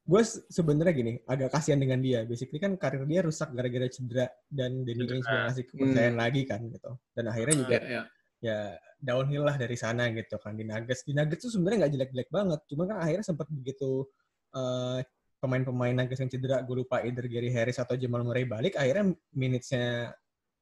gue 0.00 0.22
sebenarnya 0.48 0.94
gini 0.96 1.12
agak 1.28 1.52
kasihan 1.52 1.76
dengan 1.76 2.00
dia. 2.00 2.24
Basically 2.24 2.56
kan 2.58 2.74
karir 2.74 3.04
dia 3.04 3.20
rusak 3.20 3.52
gara-gara 3.52 3.86
cedera 3.86 4.26
dan 4.48 4.82
Danny. 4.82 5.06
Ainge 5.06 5.20
nggak 5.22 5.40
ngasih 5.46 5.64
kepercayaan 5.68 6.16
lagi 6.16 6.42
kan 6.48 6.60
gitu. 6.66 6.90
Dan 7.12 7.24
akhirnya 7.28 7.54
juga 7.60 7.76
Ya, 7.78 7.84
ya. 7.84 8.02
ya 8.40 8.58
downhill 8.98 9.44
lah 9.44 9.54
dari 9.54 9.76
sana 9.76 10.08
gitu 10.10 10.40
kan 10.40 10.56
di 10.56 10.64
Nuggets. 10.64 11.04
Di 11.04 11.12
Nuggets 11.12 11.44
tuh 11.46 11.52
sebenarnya 11.52 11.84
nggak 11.86 11.92
jelek-jelek 11.94 12.30
banget. 12.32 12.60
Cuma 12.66 12.82
kan 12.88 12.96
akhirnya 12.98 13.26
sempat 13.28 13.46
begitu 13.52 14.08
eh, 14.50 14.98
pemain-pemain 15.40 15.96
Nuggets 15.96 16.20
yang 16.20 16.30
cedera, 16.30 16.60
gue 16.60 16.76
lupa 16.84 17.00
either 17.00 17.24
Gary 17.24 17.48
Harris 17.48 17.80
atau 17.80 17.96
Jamal 17.96 18.22
Murray 18.22 18.44
balik, 18.44 18.76
akhirnya 18.76 19.16
minutes-nya 19.32 20.12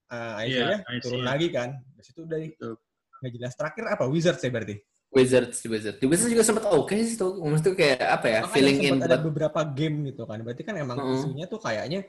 eh, 0.08 0.34
Isaiah 0.46 0.80
Iya, 0.86 1.02
turun 1.02 1.26
lagi 1.26 1.50
kan. 1.50 1.74
Dari 1.98 2.04
situ 2.06 2.22
udah 2.24 2.38
Betul. 2.38 2.74
nggak 3.18 3.32
jelas. 3.34 3.52
Terakhir 3.58 3.84
apa? 3.90 4.04
Wizards 4.06 4.40
ya 4.40 4.50
berarti? 4.54 4.76
Wizards, 5.08 5.56
di 5.64 5.68
Wizards. 5.72 5.98
Di 5.98 6.06
Wizards 6.06 6.30
juga 6.30 6.44
sempat 6.44 6.64
oke 6.70 6.94
sih 6.94 7.16
tuh. 7.18 7.40
Maksudnya 7.40 7.74
kayak 7.74 8.00
apa 8.06 8.26
ya? 8.28 8.40
Makanya 8.44 8.54
filling 8.54 8.78
in 8.84 8.96
ada 9.02 9.16
buat 9.18 9.26
beberapa 9.32 9.60
game 9.66 9.96
gitu 10.12 10.22
kan. 10.28 10.38
Berarti 10.44 10.62
kan 10.62 10.74
emang 10.78 10.98
Mm-mm. 11.00 11.16
isunya 11.16 11.44
tuh 11.48 11.58
kayaknya 11.58 12.06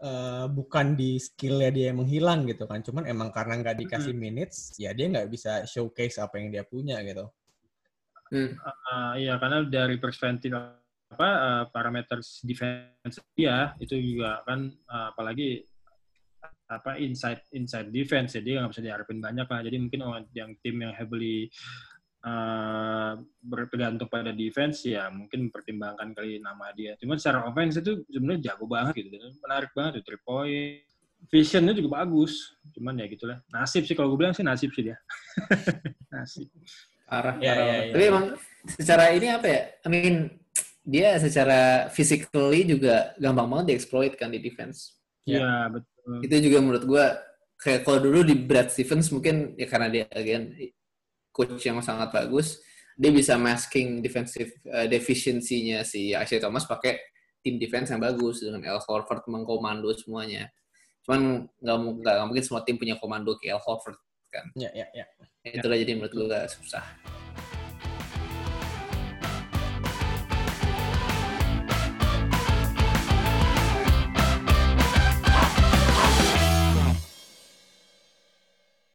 eh, 0.00 0.46
bukan 0.48 0.94
di 0.94 1.18
skillnya 1.18 1.70
dia 1.74 1.84
yang 1.92 2.00
menghilang 2.00 2.46
gitu 2.46 2.64
kan. 2.64 2.80
Cuman 2.80 3.04
emang 3.10 3.34
karena 3.34 3.60
nggak 3.60 3.76
dikasih 3.82 4.14
minutes, 4.14 4.78
ya 4.78 4.94
dia 4.94 5.10
nggak 5.10 5.28
bisa 5.28 5.66
showcase 5.66 6.22
apa 6.22 6.38
yang 6.38 6.54
dia 6.54 6.62
punya 6.62 7.02
gitu. 7.02 7.26
Hmm. 8.30 8.58
Ah, 8.62 9.14
iya 9.14 9.38
karena 9.38 9.62
dari 9.66 10.02
perspektif 10.02 10.50
apa 11.06 11.28
eh, 11.28 11.64
parameter 11.70 12.18
defense 12.42 13.22
dia 13.38 13.72
itu 13.78 13.94
juga 13.94 14.42
kan 14.42 14.66
eh, 14.70 15.06
apalagi 15.14 15.48
apa 16.66 16.98
inside 16.98 17.46
inside 17.54 17.94
defense 17.94 18.34
ya 18.34 18.42
dia 18.42 18.54
nggak 18.58 18.72
bisa 18.74 18.82
diharapin 18.82 19.22
banyak 19.22 19.46
lah. 19.46 19.60
Jadi 19.62 19.76
mungkin 19.78 20.00
orang 20.02 20.24
yang 20.34 20.50
tim 20.60 20.82
yang 20.82 20.92
heavily 20.98 21.46
eh, 22.26 23.12
bergantung 23.38 24.10
pada 24.10 24.34
defense 24.34 24.82
ya 24.82 25.06
mungkin 25.14 25.46
mempertimbangkan 25.50 26.10
kali 26.10 26.42
nama 26.42 26.74
dia. 26.74 26.98
Cuman 26.98 27.22
secara 27.22 27.46
offense 27.46 27.78
itu 27.78 28.02
sebenarnya 28.10 28.52
jago 28.52 28.66
banget 28.66 29.06
gitu. 29.06 29.14
Menarik 29.46 29.70
banget 29.78 30.02
tuh 30.02 30.04
three 30.10 30.22
point. 30.26 30.82
Visionnya 31.26 31.74
juga 31.74 32.02
bagus. 32.02 32.54
Cuman 32.74 32.98
ya 32.98 33.06
gitulah. 33.06 33.38
Nasib 33.50 33.86
sih 33.86 33.94
kalau 33.94 34.14
gue 34.14 34.26
bilang 34.26 34.34
sih 34.34 34.42
nasib 34.46 34.70
sih 34.74 34.90
dia. 34.90 34.98
Nasib. 36.12 36.50
Parah, 37.06 37.38
Ya, 37.38 37.54
parah 37.54 37.66
ya, 37.66 37.74
ya, 37.86 37.92
Tapi 37.94 38.02
ya. 38.02 38.10
emang 38.10 38.24
secara 38.66 39.04
ini 39.14 39.26
apa 39.30 39.46
ya? 39.46 39.62
I 39.86 39.88
mean, 39.88 40.16
dia 40.86 41.18
secara 41.18 41.90
physically 41.90 42.62
juga 42.62 43.10
gampang 43.18 43.50
banget 43.50 43.74
dieksploit 43.74 44.14
kan 44.14 44.30
di 44.30 44.38
defense. 44.38 45.02
Ya. 45.26 45.42
Iya 45.42 45.50
betul 45.74 46.12
Itu 46.22 46.34
juga 46.46 46.58
menurut 46.62 46.84
gua 46.86 47.04
kayak 47.58 47.82
kalau 47.82 47.98
dulu 47.98 48.22
di 48.22 48.38
Brad 48.38 48.70
Stevens 48.70 49.10
mungkin 49.10 49.58
ya 49.58 49.66
karena 49.66 49.90
dia 49.90 50.04
again 50.14 50.54
coach 51.34 51.58
yang 51.66 51.82
sangat 51.82 52.14
bagus, 52.14 52.62
dia 52.94 53.10
bisa 53.10 53.34
masking 53.34 53.98
defensive 54.00 54.54
uh, 54.70 54.86
deficiency-nya 54.86 55.82
si 55.82 56.14
Isaiah 56.14 56.46
Thomas 56.46 56.64
pakai 56.64 56.96
tim 57.42 57.58
defense 57.58 57.90
yang 57.90 58.00
bagus 58.00 58.40
dengan 58.40 58.62
Al 58.70 58.80
Horford 58.80 59.26
mengkomando 59.26 59.90
semuanya. 59.98 60.48
Cuman 61.02 61.50
nggak 61.58 61.76
mu- 61.82 61.98
nggak 61.98 62.14
nggak 62.14 62.26
mungkin 62.30 62.44
semua 62.46 62.62
tim 62.62 62.78
punya 62.78 62.94
komando 62.96 63.34
kayak 63.36 63.58
Al 63.58 63.62
Horford 63.66 63.98
kan. 64.30 64.46
Ya, 64.54 64.70
ya, 64.70 64.86
ya. 64.94 65.04
Itulah 65.42 65.76
jadi 65.76 65.98
menurut 65.98 66.14
gua 66.14 66.46
susah. 66.46 66.86